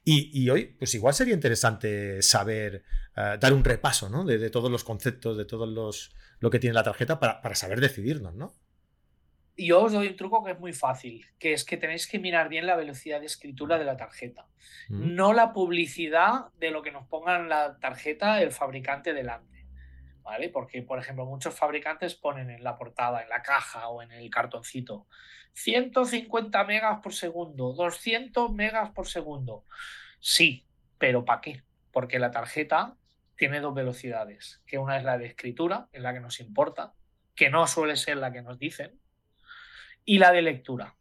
Y, 0.09 0.49
hoy, 0.51 0.67
pues 0.79 0.95
igual 0.95 1.15
sería 1.15 1.35
interesante 1.35 2.23
saber, 2.23 2.85
eh, 3.17 3.39
dar 3.41 3.53
un 3.53 3.65
repaso, 3.65 4.09
¿no? 4.09 4.25
De, 4.25 4.51
todos 4.51 4.71
los 4.71 4.85
conceptos, 4.85 5.37
de 5.37 5.45
todos 5.45 5.69
los 5.69 6.15
lo 6.39 6.51
que 6.51 6.61
tiene 6.61 6.75
la 6.75 6.85
tarjeta 6.85 7.19
para, 7.19 7.55
saber 7.57 7.81
decidirnos, 7.81 8.35
¿no? 8.37 8.55
Yo 9.57 9.83
os 9.83 9.93
doy 9.93 10.07
un 10.07 10.17
truco 10.17 10.45
que 10.45 10.53
es 10.53 10.61
muy 10.61 10.75
fácil, 10.75 11.27
que 11.39 11.55
es 11.55 11.65
que 11.65 11.79
tenéis 11.79 12.07
que 12.07 12.19
mirar 12.21 12.49
bien 12.51 12.67
la 12.67 12.77
velocidad 12.77 13.21
de 13.21 13.27
escritura 13.27 13.79
de 13.79 13.87
la 13.87 13.97
tarjeta, 13.97 14.47
mm. 14.91 15.15
no 15.15 15.33
la 15.33 15.53
publicidad 15.55 16.53
de 16.61 16.71
lo 16.71 16.83
que 16.83 16.93
nos 16.93 17.09
ponga 17.09 17.37
en 17.41 17.49
la 17.49 17.79
tarjeta 17.81 18.41
el 18.43 18.53
fabricante 18.53 19.15
delante. 19.15 19.56
Porque, 20.53 20.83
por 20.83 20.99
ejemplo, 20.99 21.25
muchos 21.25 21.55
fabricantes 21.55 22.15
ponen 22.15 22.51
en 22.51 22.65
la 22.65 22.77
portada, 22.77 23.23
en 23.23 23.29
la 23.29 23.43
caja 23.43 23.89
o 23.89 24.03
en 24.03 24.13
el 24.13 24.31
cartoncito 24.31 25.07
150 25.57 26.65
megas 26.65 27.01
por 27.01 27.15
segundo, 27.15 27.73
200 27.73 28.53
megas 28.53 28.91
por 28.91 29.09
segundo. 29.09 29.65
Sí, 30.21 30.67
pero 30.99 31.25
¿para 31.25 31.41
qué? 31.41 31.63
Porque 31.93 32.19
la 32.19 32.31
tarjeta 32.31 32.97
tiene 33.37 33.61
dos 33.61 33.75
velocidades, 33.75 34.63
que 34.67 34.79
una 34.79 34.99
es 34.99 35.05
la 35.05 35.17
de 35.17 35.27
escritura, 35.27 35.89
en 35.93 36.03
la 36.03 36.13
que 36.13 36.21
nos 36.21 36.41
importa, 36.41 36.95
que 37.35 37.49
no 37.49 37.67
suele 37.67 37.97
ser 37.97 38.19
la 38.19 38.33
que 38.33 38.43
nos 38.43 38.59
dicen, 38.59 39.01
y 40.05 40.19
la 40.19 40.31
de 40.33 40.43
lectura. 40.43 40.95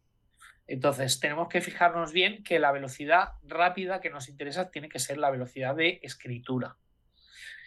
Entonces, 0.67 1.19
tenemos 1.19 1.49
que 1.49 1.61
fijarnos 1.61 2.13
bien 2.13 2.43
que 2.43 2.57
la 2.57 2.71
velocidad 2.71 3.33
rápida 3.43 3.99
que 3.99 4.09
nos 4.09 4.29
interesa 4.29 4.71
tiene 4.71 4.89
que 4.89 4.99
ser 4.99 5.17
la 5.17 5.29
velocidad 5.31 5.75
de 5.75 5.99
escritura. 6.01 6.77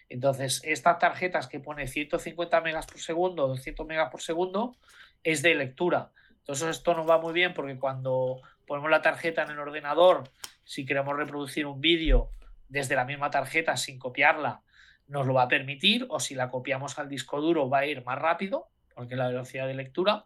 Entonces, 0.09 0.63
estas 0.65 0.99
tarjetas 0.99 1.49
que 1.49 1.61
pone 1.61 1.87
150 1.87 2.61
megas 2.63 2.87
por 2.87 3.01
segundo, 3.01 3.49
200 3.49 3.87
megas 3.87 4.11
por 4.11 4.23
segundo, 4.23 4.77
es 5.23 5.43
de 5.43 5.55
lectura. 5.55 6.13
Entonces, 6.39 6.69
esto 6.69 6.95
nos 6.95 7.09
va 7.09 7.21
muy 7.21 7.33
bien 7.33 7.53
porque 7.53 7.79
cuando 7.79 8.41
ponemos 8.67 8.91
la 8.91 9.03
tarjeta 9.03 9.43
en 9.43 9.51
el 9.51 9.59
ordenador, 9.59 10.25
si 10.65 10.87
queremos 10.87 11.17
reproducir 11.17 11.67
un 11.67 11.81
vídeo 11.81 12.31
desde 12.69 12.97
la 12.97 13.05
misma 13.05 13.31
tarjeta 13.31 13.77
sin 13.77 13.99
copiarla, 13.99 14.63
nos 15.07 15.27
lo 15.27 15.35
va 15.35 15.43
a 15.43 15.49
permitir, 15.49 16.07
o 16.11 16.21
si 16.21 16.35
la 16.35 16.51
copiamos 16.51 16.99
al 16.99 17.09
disco 17.09 17.41
duro 17.41 17.69
va 17.69 17.79
a 17.79 17.87
ir 17.87 18.05
más 18.05 18.19
rápido, 18.19 18.69
porque 18.95 19.17
la 19.17 19.29
velocidad 19.29 19.67
de 19.67 19.75
lectura. 19.75 20.25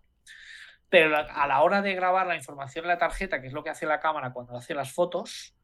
Pero 0.89 1.17
a 1.17 1.47
la 1.47 1.63
hora 1.63 1.83
de 1.83 1.95
grabar 1.95 2.27
la 2.27 2.37
información 2.37 2.85
en 2.85 2.91
la 2.91 2.99
tarjeta, 2.99 3.41
que 3.41 3.47
es 3.47 3.53
lo 3.53 3.65
que 3.65 3.71
hace 3.71 3.87
la 3.87 4.01
cámara 4.01 4.33
cuando 4.33 4.57
hace 4.57 4.75
las 4.75 4.93
fotos, 4.93 5.57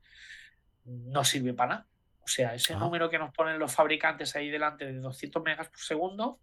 no 0.85 1.23
sirve 1.23 1.53
para 1.53 1.69
nada 1.69 1.87
o 2.29 2.31
sea, 2.31 2.55
ese 2.55 2.75
ah. 2.75 2.77
número 2.77 3.09
que 3.09 3.19
nos 3.19 3.33
ponen 3.33 3.59
los 3.59 3.75
fabricantes 3.75 4.37
ahí 4.37 4.51
delante 4.51 4.85
de 4.85 4.93
200 4.99 5.43
megas 5.43 5.69
por 5.71 5.81
segundo 5.81 6.41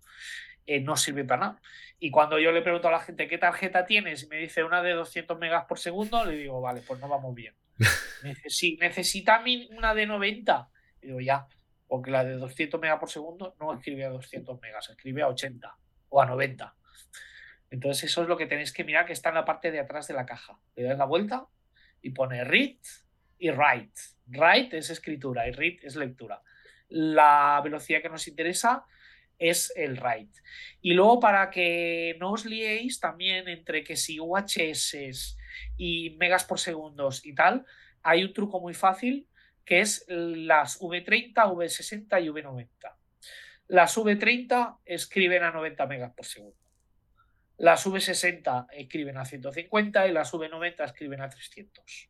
eh, 0.66 0.80
no 0.80 0.98
sirve 0.98 1.24
para 1.24 1.42
nada. 1.42 1.62
Y 2.00 2.10
cuando 2.10 2.40
yo 2.40 2.52
le 2.52 2.64
pregunto 2.64 2.88
a 2.88 2.92
la 2.92 3.00
gente 3.00 3.28
qué 3.28 3.38
tarjeta 3.38 3.86
tienes 3.86 4.24
y 4.24 4.28
me 4.28 4.38
dice 4.38 4.64
una 4.64 4.82
de 4.82 4.94
200 4.94 5.38
megas 5.38 5.66
por 5.66 5.78
segundo, 5.78 6.26
le 6.26 6.38
digo, 6.38 6.60
vale, 6.60 6.82
pues 6.82 7.00
no 7.00 7.08
vamos 7.08 7.36
bien. 7.36 7.54
Sí, 8.48 8.80
necesita 8.82 9.44
una 9.78 9.94
de 9.94 10.08
90. 10.08 10.70
Y 11.04 11.06
digo, 11.06 11.22
ya, 11.22 11.46
porque 11.88 12.10
la 12.10 12.24
de 12.24 12.34
200 12.34 12.82
megas 12.82 12.98
por 12.98 13.12
segundo 13.12 13.56
no 13.60 13.76
escribe 13.76 14.06
a 14.06 14.10
200 14.10 14.60
megas, 14.60 14.90
escribe 14.90 15.22
a 15.22 15.28
80 15.28 15.78
o 16.10 16.20
a 16.20 16.26
90. 16.26 16.76
Entonces 17.70 18.06
eso 18.06 18.24
es 18.24 18.28
lo 18.28 18.38
que 18.38 18.48
tenéis 18.48 18.74
que 18.74 18.84
mirar 18.84 19.06
que 19.06 19.14
está 19.14 19.30
en 19.30 19.36
la 19.36 19.46
parte 19.46 19.70
de 19.70 19.80
atrás 19.80 20.08
de 20.08 20.16
la 20.16 20.26
caja. 20.26 20.58
Le 20.76 20.82
das 20.82 20.98
la 20.98 21.06
vuelta 21.06 21.46
y 22.02 22.10
pone 22.10 22.44
read 22.44 22.78
y 23.38 23.50
write. 23.50 23.94
Write 24.28 24.78
es 24.78 24.90
escritura 24.90 25.48
y 25.48 25.52
read 25.52 25.80
es 25.84 25.96
lectura. 25.96 26.42
La 26.90 27.62
velocidad 27.64 28.02
que 28.02 28.10
nos 28.10 28.28
interesa 28.28 28.86
es 29.38 29.74
el 29.76 29.98
write. 29.98 30.40
Y 30.82 30.94
luego 30.94 31.20
para 31.20 31.50
que 31.50 32.16
no 32.20 32.32
os 32.32 32.46
liéis 32.46 33.00
también 33.00 33.48
entre 33.48 33.84
que 33.84 33.96
si 33.96 34.20
UHS 34.20 35.38
y 35.78 36.12
megas 36.18 36.46
por 36.46 36.60
segundos 36.60 37.26
y 37.26 37.34
tal, 37.34 37.66
hay 38.04 38.24
un 38.24 38.34
truco 38.34 38.60
muy 38.60 38.74
fácil 38.74 39.28
que 39.66 39.82
es 39.82 40.06
las 40.08 40.80
V30, 40.80 41.34
V60 41.34 42.24
y 42.24 42.28
V90. 42.28 42.70
Las 43.68 43.98
V30 43.98 44.78
escriben 44.86 45.44
a 45.44 45.52
90 45.52 45.88
megas 45.88 46.14
por 46.14 46.26
segundo. 46.26 46.58
Las 47.58 47.88
V60 47.88 48.68
escriben 48.74 49.18
a 49.18 49.26
150 49.26 50.08
y 50.08 50.12
las 50.12 50.32
V90 50.34 50.86
escriben 50.86 51.22
a 51.22 51.30
300. 51.30 52.10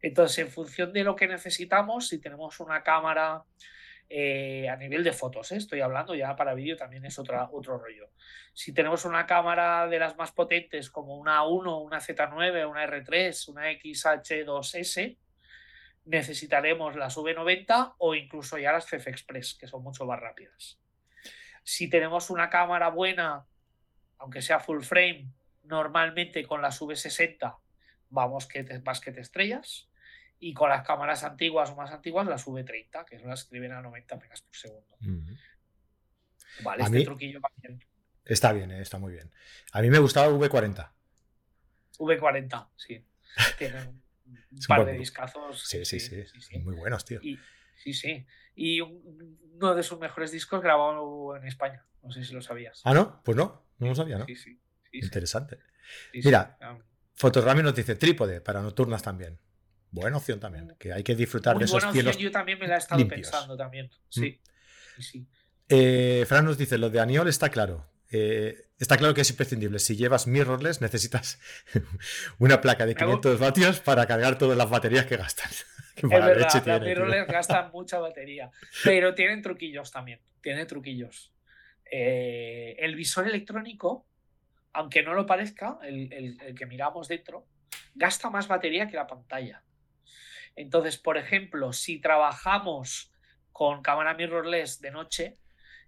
Entonces, 0.00 0.38
en 0.38 0.50
función 0.50 0.92
de 0.92 1.04
lo 1.04 1.16
que 1.16 1.26
necesitamos, 1.26 2.08
si 2.08 2.20
tenemos 2.20 2.60
una 2.60 2.82
cámara 2.82 3.42
eh, 4.08 4.68
a 4.68 4.76
nivel 4.76 5.02
de 5.02 5.12
fotos, 5.12 5.50
¿eh? 5.52 5.56
estoy 5.56 5.80
hablando 5.80 6.14
ya 6.14 6.34
para 6.36 6.54
vídeo 6.54 6.76
también 6.76 7.04
es 7.04 7.18
otra, 7.18 7.48
otro 7.52 7.78
rollo. 7.78 8.10
Si 8.54 8.72
tenemos 8.72 9.04
una 9.04 9.26
cámara 9.26 9.86
de 9.88 9.98
las 9.98 10.16
más 10.16 10.32
potentes 10.32 10.88
como 10.90 11.16
una 11.16 11.40
A1, 11.40 11.84
una 11.84 11.98
Z9, 11.98 12.70
una 12.70 12.86
R3, 12.86 13.48
una 13.48 13.70
XH2S, 13.72 15.18
necesitaremos 16.04 16.96
las 16.96 17.16
V90 17.16 17.96
o 17.98 18.14
incluso 18.14 18.56
ya 18.56 18.72
las 18.72 18.86
CF 18.86 19.08
Express, 19.08 19.54
que 19.54 19.66
son 19.66 19.82
mucho 19.82 20.06
más 20.06 20.18
rápidas. 20.18 20.80
Si 21.64 21.90
tenemos 21.90 22.30
una 22.30 22.48
cámara 22.48 22.88
buena, 22.88 23.44
aunque 24.16 24.40
sea 24.40 24.58
full 24.58 24.80
frame, 24.80 25.28
normalmente 25.64 26.46
con 26.46 26.62
las 26.62 26.80
V60 26.80 27.58
vamos 28.08 28.46
que 28.46 28.64
te, 28.64 28.80
más 28.80 29.00
que 29.00 29.12
te 29.12 29.20
estrellas 29.20 29.87
y 30.40 30.54
con 30.54 30.68
las 30.68 30.86
cámaras 30.86 31.24
antiguas 31.24 31.70
o 31.70 31.76
más 31.76 31.90
antiguas 31.90 32.26
las 32.26 32.46
V30, 32.46 33.04
que 33.04 33.18
son 33.18 33.28
las 33.28 33.40
escriben 33.40 33.72
a 33.72 33.82
90 33.82 34.16
megas 34.16 34.42
por 34.42 34.56
segundo. 34.56 34.96
Vale, 36.62 36.84
este 36.84 37.04
truquillo 37.04 37.40
va 37.40 37.50
bien. 37.56 37.84
Está 38.24 38.52
bien, 38.52 38.70
eh, 38.70 38.80
está 38.80 38.98
muy 38.98 39.12
bien. 39.12 39.30
A 39.72 39.80
mí 39.80 39.90
me 39.90 39.98
gustaba 39.98 40.28
V40. 40.32 40.90
V40, 41.98 42.68
sí. 42.76 43.04
Tienen 43.58 44.02
un 44.26 44.58
par 44.66 44.84
de 44.84 44.92
discazos. 44.92 45.62
Sí 45.66 45.84
sí, 45.84 45.98
sí 45.98 46.24
sí, 46.26 46.58
Muy 46.58 46.74
buenos, 46.74 47.04
tío. 47.04 47.20
sí, 47.20 47.92
sí. 47.92 48.26
Y 48.54 48.80
uno 48.80 49.74
de 49.74 49.82
sus 49.82 49.98
mejores 49.98 50.30
discos 50.30 50.62
grabado 50.62 51.36
en 51.36 51.44
España. 51.44 51.84
No 52.02 52.10
sé 52.12 52.24
si 52.24 52.34
lo 52.34 52.42
sabías. 52.42 52.80
Ah, 52.84 52.94
no, 52.94 53.22
pues 53.24 53.36
no, 53.36 53.66
no 53.78 53.88
lo 53.88 53.94
sabía, 53.94 54.18
¿no? 54.18 54.26
Sí, 54.26 54.36
sí. 54.36 54.60
Interesante. 54.92 55.58
Mira, 56.12 56.58
Fotorami 57.14 57.62
nos 57.62 57.74
dice 57.74 57.94
trípode 57.96 58.40
para 58.40 58.62
nocturnas 58.62 59.02
también. 59.02 59.38
Buena 59.90 60.18
opción 60.18 60.38
también, 60.38 60.74
que 60.78 60.92
hay 60.92 61.02
que 61.02 61.14
disfrutar 61.14 61.58
de 61.58 61.64
esos 61.64 61.82
cielos 61.92 62.16
Yo 62.18 62.30
también 62.30 62.58
me 62.58 62.68
la 62.68 62.76
he 62.76 62.78
estado 62.78 63.06
pensando 63.08 63.56
también. 63.56 63.90
Sí, 64.08 64.40
mm. 64.96 65.00
sí. 65.02 65.26
Eh, 65.68 66.24
Fran 66.26 66.44
nos 66.44 66.58
dice, 66.58 66.78
lo 66.78 66.90
de 66.90 67.00
Aniol 67.00 67.28
está 67.28 67.50
claro. 67.50 67.86
Eh, 68.10 68.68
está 68.78 68.96
claro 68.96 69.14
que 69.14 69.22
es 69.22 69.30
imprescindible. 69.30 69.78
Si 69.78 69.96
llevas 69.96 70.26
mirrorless, 70.26 70.80
necesitas 70.80 71.38
una 72.38 72.60
placa 72.60 72.86
de 72.86 72.94
500 72.94 73.38
vatios 73.38 73.80
para 73.80 74.06
cargar 74.06 74.38
todas 74.38 74.56
las 74.56 74.68
baterías 74.68 75.06
que 75.06 75.16
gastan. 75.16 75.50
es 75.96 76.08
verdad, 76.08 76.66
las 76.66 76.82
mirrorless 76.82 77.26
gastan 77.26 77.70
mucha 77.72 77.98
batería. 77.98 78.50
Pero 78.84 79.14
tienen 79.14 79.42
truquillos 79.42 79.90
también. 79.90 80.20
Tienen 80.42 80.66
truquillos. 80.66 81.32
Eh, 81.90 82.76
el 82.78 82.94
visor 82.94 83.26
electrónico, 83.26 84.06
aunque 84.72 85.02
no 85.02 85.14
lo 85.14 85.26
parezca, 85.26 85.78
el 85.82 86.54
que 86.56 86.66
miramos 86.66 87.08
dentro, 87.08 87.46
gasta 87.94 88.30
más 88.30 88.48
batería 88.48 88.86
que 88.86 88.96
la 88.96 89.06
pantalla. 89.06 89.62
Entonces, 90.58 90.98
por 90.98 91.16
ejemplo, 91.16 91.72
si 91.72 92.00
trabajamos 92.00 93.12
con 93.52 93.80
cámara 93.80 94.14
mirrorless 94.14 94.80
de 94.80 94.90
noche 94.90 95.38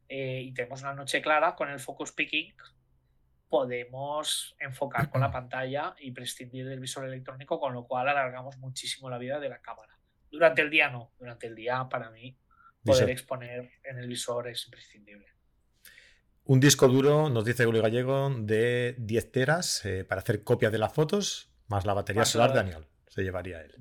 eh, 0.09 0.43
y 0.45 0.55
tenemos 0.55 0.83
una 0.83 0.95
noche 0.95 1.21
clara 1.21 1.57
con 1.57 1.69
el 1.71 1.81
focus 1.81 2.13
picking, 2.13 2.55
podemos 3.49 4.55
enfocar 4.61 5.11
con 5.11 5.23
la 5.23 5.33
pantalla 5.33 5.97
y 5.99 6.13
prescindir 6.13 6.69
del 6.69 6.79
visor 6.79 7.05
electrónico, 7.05 7.59
con 7.59 7.75
lo 7.75 7.89
cual 7.89 8.09
alargamos 8.11 8.59
muchísimo 8.59 9.11
la 9.11 9.19
vida 9.19 9.41
de 9.41 9.49
la 9.49 9.61
cámara. 9.61 9.99
Durante 10.31 10.63
el 10.63 10.71
día 10.71 10.89
no, 10.89 11.11
durante 11.19 11.49
el 11.49 11.57
día 11.57 11.89
para 11.91 12.11
mí 12.11 12.39
poder 12.85 13.11
exponer 13.11 13.73
en 13.83 13.99
el 13.99 14.07
visor 14.07 14.47
es 14.47 14.65
imprescindible. 14.67 15.27
Un 16.45 16.61
disco 16.61 16.87
duro, 16.87 17.29
nos 17.29 17.45
dice 17.45 17.65
Julio 17.65 17.83
Gallego, 17.83 18.31
de 18.39 18.95
10 18.99 19.33
teras 19.33 19.85
eh, 19.85 20.05
para 20.05 20.21
hacer 20.21 20.45
copias 20.45 20.71
de 20.71 20.79
las 20.79 20.93
fotos, 20.93 21.51
más 21.67 21.85
la 21.87 21.93
batería 21.93 22.25
solar 22.25 22.51
de 22.51 22.57
Daniel. 22.57 22.87
Se 23.09 23.25
llevaría 23.25 23.61
él. 23.63 23.75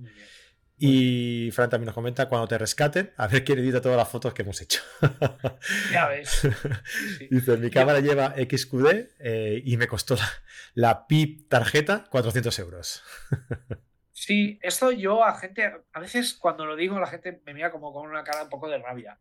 Y 0.81 1.51
Fran 1.51 1.69
también 1.69 1.87
nos 1.87 1.95
comenta 1.95 2.29
cuando 2.29 2.47
te 2.47 2.57
rescaten, 2.57 3.11
a 3.17 3.27
ver 3.27 3.43
quién 3.43 3.59
edita 3.59 3.81
todas 3.81 3.97
las 3.97 4.07
fotos 4.07 4.33
que 4.33 4.43
hemos 4.43 4.61
hecho. 4.61 4.81
Ya 5.91 6.07
ves. 6.07 6.47
Dice, 7.29 7.57
mi 7.57 7.69
cámara 7.69 7.99
lleva 7.99 8.33
XQD 8.37 8.87
eh, 9.19 9.61
y 9.65 9.75
me 9.75 9.87
costó 9.87 10.15
la, 10.15 10.29
la 10.75 11.07
PIP 11.07 11.49
tarjeta 11.49 12.05
400 12.09 12.59
euros. 12.59 13.03
Sí, 14.11 14.59
esto 14.61 14.91
yo 14.91 15.23
a 15.23 15.33
gente, 15.33 15.63
a 15.93 15.99
veces 16.01 16.33
cuando 16.33 16.65
lo 16.65 16.75
digo 16.75 16.99
la 16.99 17.07
gente 17.07 17.41
me 17.45 17.53
mira 17.53 17.71
como 17.71 17.93
con 17.93 18.09
una 18.09 18.21
cara 18.21 18.43
un 18.43 18.49
poco 18.49 18.67
de 18.67 18.77
rabia, 18.77 19.17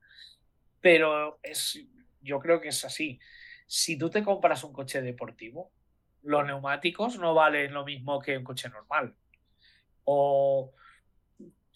pero 0.81 1.39
es, 1.41 1.79
yo 2.21 2.41
creo 2.41 2.61
que 2.61 2.71
es 2.71 2.85
así. 2.85 3.21
Si 3.69 3.97
tú 3.97 4.11
te 4.11 4.25
compras 4.25 4.65
un 4.65 4.73
coche 4.73 5.01
deportivo, 5.01 5.71
los 6.23 6.45
neumáticos 6.45 7.17
no 7.17 7.33
valen 7.33 7.75
lo 7.75 7.85
mismo 7.85 8.21
que 8.21 8.37
un 8.37 8.43
coche 8.43 8.69
normal. 8.71 9.15
O 10.03 10.73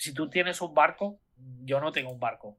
si 0.03 0.13
tú 0.13 0.29
tienes 0.29 0.61
un 0.61 0.75
barco, 0.75 1.21
yo 1.63 1.81
no 1.81 1.93
tengo 1.93 2.11
un 2.11 2.19
barco. 2.19 2.59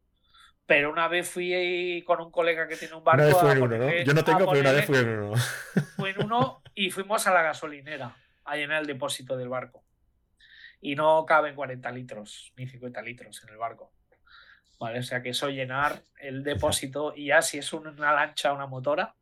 Pero 0.66 0.90
una 0.90 1.10
vez 1.10 1.30
fui 1.30 2.02
con 2.08 2.22
un 2.22 2.32
colega 2.32 2.70
que 2.70 2.78
tiene 2.78 2.96
un 2.96 3.04
barco. 3.04 3.22
Una 3.22 3.50
vez 3.54 3.58
uno, 3.58 3.78
¿no? 3.78 3.92
Yo 4.02 4.14
no 4.14 4.24
tengo, 4.24 4.50
pero 4.50 4.62
una 4.62 4.72
vez 4.72 4.86
fui 4.86 4.98
en 4.98 5.10
uno. 5.10 5.34
Fui 5.98 6.12
en 6.12 6.24
uno 6.24 6.64
y 6.74 6.90
fuimos 6.90 7.28
a 7.28 7.34
la 7.34 7.42
gasolinera 7.42 8.16
a 8.46 8.56
llenar 8.56 8.80
el 8.80 8.88
depósito 8.88 9.36
del 9.36 9.50
barco. 9.50 9.84
Y 10.80 10.96
no 10.96 11.26
caben 11.26 11.54
40 11.54 11.92
litros 11.92 12.54
ni 12.56 12.66
50 12.66 13.02
litros 13.02 13.44
en 13.44 13.50
el 13.50 13.58
barco. 13.58 13.92
Vale, 14.80 15.00
o 15.00 15.04
sea 15.04 15.22
que 15.22 15.30
eso 15.30 15.50
llenar 15.50 16.02
el 16.20 16.44
depósito 16.44 17.14
y 17.14 17.26
ya 17.26 17.42
si 17.42 17.58
es 17.58 17.74
una 17.74 18.14
lancha, 18.14 18.54
una 18.54 18.68
motora, 18.68 19.16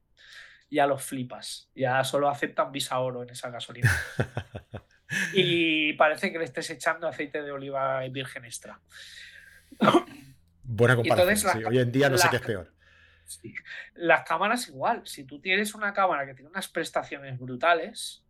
ya 0.70 0.86
los 0.86 1.04
flipas. 1.04 1.72
Ya 1.74 2.04
solo 2.04 2.30
aceptan 2.30 2.72
visa 2.72 3.00
oro 3.00 3.24
en 3.24 3.32
esa 3.32 3.50
gasolina. 3.50 3.92
y 5.34 5.94
parece 5.94 6.32
que 6.32 6.40
le 6.40 6.46
estés 6.46 6.70
echando 6.70 7.08
aceite 7.08 7.42
de 7.42 7.52
oliva 7.52 8.00
virgen 8.10 8.46
extra. 8.46 8.80
Buena 10.64 10.96
comparación. 10.96 11.66
hoy 11.66 11.80
en 11.80 11.92
día 11.92 12.10
no 12.10 12.18
sé 12.18 12.30
qué 12.30 12.38
es 12.38 12.42
peor. 12.42 12.72
Las 13.96 14.24
cámaras 14.24 14.68
igual. 14.68 15.02
Si 15.06 15.24
tú 15.24 15.40
tienes 15.40 15.74
una 15.74 15.94
cámara 15.94 16.26
que 16.26 16.34
tiene 16.34 16.50
unas 16.50 16.68
prestaciones 16.68 17.40
brutales, 17.40 18.24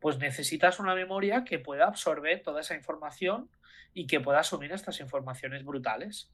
pues 0.00 0.18
necesitas 0.18 0.78
una 0.78 0.94
memoria 0.94 1.44
que 1.44 1.58
pueda 1.58 1.86
absorber 1.86 2.42
toda 2.42 2.60
esa 2.60 2.74
información 2.74 3.50
y 3.94 4.06
que 4.06 4.20
pueda 4.20 4.40
asumir 4.40 4.72
estas 4.72 5.00
informaciones 5.00 5.64
brutales. 5.64 6.30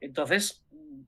Entonces, 0.00 0.64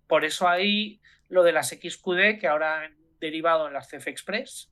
por 0.06 0.24
eso 0.24 0.48
hay 0.48 1.00
lo 1.28 1.42
de 1.42 1.52
las 1.52 1.70
XQD 1.70 2.38
que 2.38 2.46
ahora 2.46 2.82
han 2.82 2.96
derivado 3.20 3.66
en 3.66 3.72
las 3.72 3.88
CF 3.88 4.06
Express. 4.06 4.70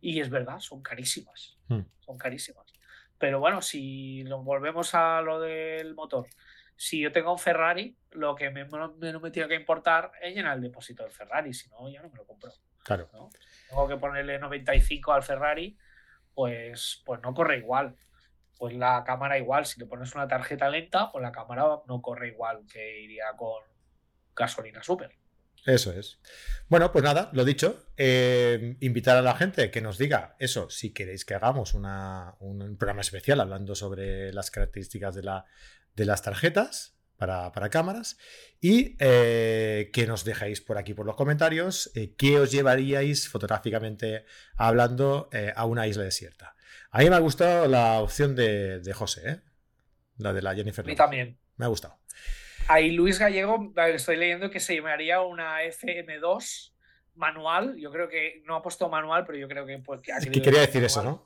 Y 0.00 0.20
es 0.20 0.30
verdad, 0.30 0.58
son 0.60 0.82
carísimas. 0.82 1.58
Hmm. 1.68 1.82
Son 2.00 2.18
carísimas. 2.18 2.72
Pero 3.22 3.38
bueno, 3.38 3.62
si 3.62 4.24
lo 4.24 4.42
volvemos 4.42 4.96
a 4.96 5.20
lo 5.20 5.38
del 5.38 5.94
motor, 5.94 6.26
si 6.74 6.98
yo 6.98 7.12
tengo 7.12 7.30
un 7.30 7.38
Ferrari, 7.38 7.96
lo 8.10 8.34
que 8.34 8.50
me, 8.50 8.64
me 8.64 9.30
tiene 9.30 9.48
que 9.48 9.54
importar 9.54 10.10
es 10.20 10.34
llenar 10.34 10.56
el 10.56 10.62
depósito 10.62 11.04
del 11.04 11.12
Ferrari, 11.12 11.54
si 11.54 11.70
no, 11.70 11.88
ya 11.88 12.02
no 12.02 12.08
me 12.10 12.16
lo 12.16 12.26
compro. 12.26 12.50
Claro. 12.82 13.08
Tengo 13.68 13.86
que 13.86 13.96
ponerle 13.96 14.40
95 14.40 15.12
al 15.12 15.22
Ferrari, 15.22 15.78
pues, 16.34 17.00
pues 17.06 17.22
no 17.22 17.32
corre 17.32 17.58
igual. 17.58 17.94
Pues 18.58 18.74
la 18.74 19.04
cámara 19.04 19.38
igual, 19.38 19.66
si 19.66 19.78
le 19.78 19.86
pones 19.86 20.12
una 20.16 20.26
tarjeta 20.26 20.68
lenta, 20.68 21.12
pues 21.12 21.22
la 21.22 21.30
cámara 21.30 21.78
no 21.86 22.02
corre 22.02 22.26
igual 22.26 22.66
que 22.72 23.02
iría 23.02 23.26
con 23.36 23.62
gasolina 24.34 24.82
super. 24.82 25.16
Eso 25.64 25.92
es. 25.92 26.18
Bueno, 26.68 26.90
pues 26.90 27.04
nada, 27.04 27.30
lo 27.32 27.44
dicho, 27.44 27.86
eh, 27.96 28.76
invitar 28.80 29.16
a 29.16 29.22
la 29.22 29.34
gente 29.36 29.70
que 29.70 29.80
nos 29.80 29.98
diga 29.98 30.34
eso, 30.38 30.68
si 30.70 30.92
queréis 30.92 31.24
que 31.24 31.34
hagamos 31.34 31.74
un 31.74 32.76
programa 32.78 33.02
especial 33.02 33.40
hablando 33.40 33.74
sobre 33.74 34.32
las 34.32 34.50
características 34.50 35.14
de, 35.14 35.22
la, 35.22 35.44
de 35.94 36.04
las 36.04 36.22
tarjetas 36.22 36.96
para, 37.16 37.52
cámaras 37.70 38.16
y 38.60 38.96
eh, 38.98 39.90
que 39.92 40.06
nos 40.08 40.24
dejéis 40.24 40.60
por 40.60 40.78
aquí 40.78 40.94
por 40.94 41.06
los 41.06 41.14
comentarios 41.14 41.92
eh, 41.94 42.14
qué 42.16 42.40
os 42.40 42.50
llevaríais 42.50 43.28
fotográficamente 43.28 44.24
hablando 44.56 45.30
a 45.54 45.64
una 45.66 45.86
isla 45.86 46.02
desierta. 46.02 46.56
A 46.90 46.98
mí 46.98 47.08
me 47.08 47.14
ha 47.14 47.20
gustado 47.20 47.68
la 47.68 48.00
opción 48.00 48.34
de, 48.34 48.80
de 48.80 48.92
José, 48.92 49.42
la 50.16 50.32
de 50.32 50.42
la 50.42 50.54
Jennifer. 50.54 50.84
A 50.84 50.88
mí 50.88 50.96
también. 50.96 51.38
Me 51.56 51.66
ha 51.66 51.68
gustado. 51.68 52.01
Ahí 52.68 52.92
Luis 52.92 53.18
Gallego, 53.18 53.72
estoy 53.92 54.16
leyendo 54.16 54.50
que 54.50 54.60
se 54.60 54.74
llamaría 54.74 55.20
una 55.20 55.62
FM2 55.62 56.72
manual. 57.14 57.76
Yo 57.76 57.90
creo 57.90 58.08
que 58.08 58.42
no 58.44 58.56
ha 58.56 58.62
puesto 58.62 58.88
manual, 58.88 59.24
pero 59.26 59.38
yo 59.38 59.48
creo 59.48 59.66
que. 59.66 59.78
Pues, 59.78 60.00
que 60.00 60.42
quería 60.42 60.60
decir 60.60 60.82
eso, 60.84 61.02
¿no? 61.02 61.24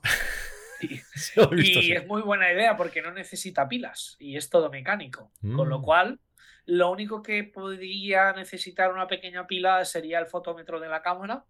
y 0.81 1.93
es 1.93 2.05
muy 2.05 2.21
buena 2.21 2.51
idea 2.51 2.77
porque 2.77 3.01
no 3.01 3.11
necesita 3.11 3.67
pilas 3.67 4.15
y 4.19 4.37
es 4.37 4.49
todo 4.49 4.69
mecánico. 4.69 5.31
Con 5.41 5.69
lo 5.69 5.79
mm. 5.79 5.83
cual, 5.83 6.19
lo 6.65 6.91
único 6.91 7.21
que 7.21 7.43
podría 7.43 8.33
necesitar 8.33 8.91
una 8.91 9.07
pequeña 9.07 9.47
pila 9.47 9.83
sería 9.85 10.19
el 10.19 10.27
fotómetro 10.27 10.79
de 10.79 10.89
la 10.89 11.01
cámara. 11.01 11.45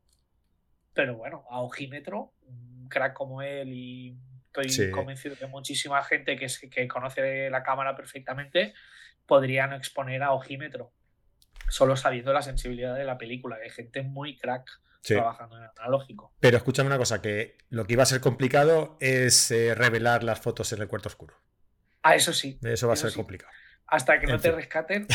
Pero 0.94 1.16
bueno, 1.16 1.46
a 1.50 1.62
ojímetro, 1.62 2.34
un 2.42 2.88
crack 2.90 3.14
como 3.14 3.42
él 3.42 3.70
y 3.74 4.18
estoy 4.56 4.90
convencido 4.90 5.36
que 5.36 5.46
muchísima 5.46 6.04
gente 6.04 6.36
que, 6.36 6.48
que 6.70 6.88
conoce 6.88 7.50
la 7.50 7.62
cámara 7.62 7.96
perfectamente 7.96 8.74
podrían 9.28 9.74
exponer 9.74 10.24
a 10.24 10.32
ojímetro, 10.32 10.92
solo 11.70 11.96
sabiendo 11.96 12.34
la 12.34 12.42
sensibilidad 12.42 12.96
de 12.96 13.04
la 13.04 13.18
película. 13.18 13.58
Hay 13.62 13.70
gente 13.70 14.02
muy 14.02 14.38
crack 14.38 14.70
trabajando 15.02 15.58
en 15.58 15.64
analógico. 15.78 16.34
Pero 16.40 16.58
escúchame 16.58 16.88
una 16.88 16.98
cosa, 16.98 17.22
que 17.22 17.58
lo 17.70 17.86
que 17.86 17.94
iba 17.94 18.04
a 18.04 18.08
ser 18.08 18.22
complicado 18.22 18.98
es 19.00 19.52
eh, 19.52 19.76
revelar 19.76 20.24
las 20.24 20.40
fotos 20.40 20.74
en 20.74 20.82
el 20.82 20.88
cuarto 20.88 21.10
oscuro. 21.10 21.36
Ah, 22.02 22.16
eso 22.16 22.34
sí. 22.34 22.60
Eso 22.64 22.88
va 22.88 22.94
a 22.94 22.98
ser 22.98 23.14
complicado. 23.14 23.52
Hasta 23.86 24.20
que 24.20 24.28
no 24.28 24.40
te 24.40 24.52
rescaten. 24.52 25.08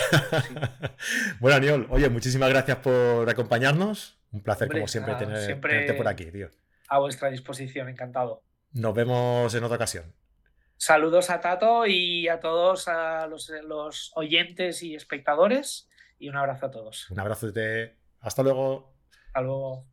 bueno, 1.40 1.56
Aniol, 1.58 1.86
oye, 1.90 2.08
muchísimas 2.08 2.48
gracias 2.48 2.78
por 2.78 3.28
acompañarnos. 3.28 4.18
Un 4.30 4.42
placer, 4.42 4.70
como 4.70 4.88
siempre, 4.88 5.14
tener, 5.16 5.60
tenerte 5.60 5.92
por 5.92 6.08
aquí, 6.08 6.30
tío. 6.30 6.48
A 6.88 6.98
vuestra 6.98 7.30
disposición, 7.30 7.90
encantado. 7.90 8.42
Nos 8.72 8.94
vemos 8.94 9.54
en 9.54 9.64
otra 9.64 9.76
ocasión. 9.76 10.14
Saludos 10.84 11.30
a 11.30 11.40
Tato 11.40 11.86
y 11.86 12.26
a 12.26 12.40
todos 12.40 12.88
a 12.88 13.28
los, 13.28 14.10
oyentes 14.16 14.82
y 14.82 14.96
espectadores 14.96 15.88
y 16.18 16.28
un 16.28 16.34
abrazo 16.34 16.66
a 16.66 16.70
todos. 16.72 17.08
Un 17.08 17.20
abrazo 17.20 17.52
de... 17.52 17.94
Hasta 18.18 18.42
luego. 18.42 18.92
Hasta 19.28 19.42
luego. 19.42 19.86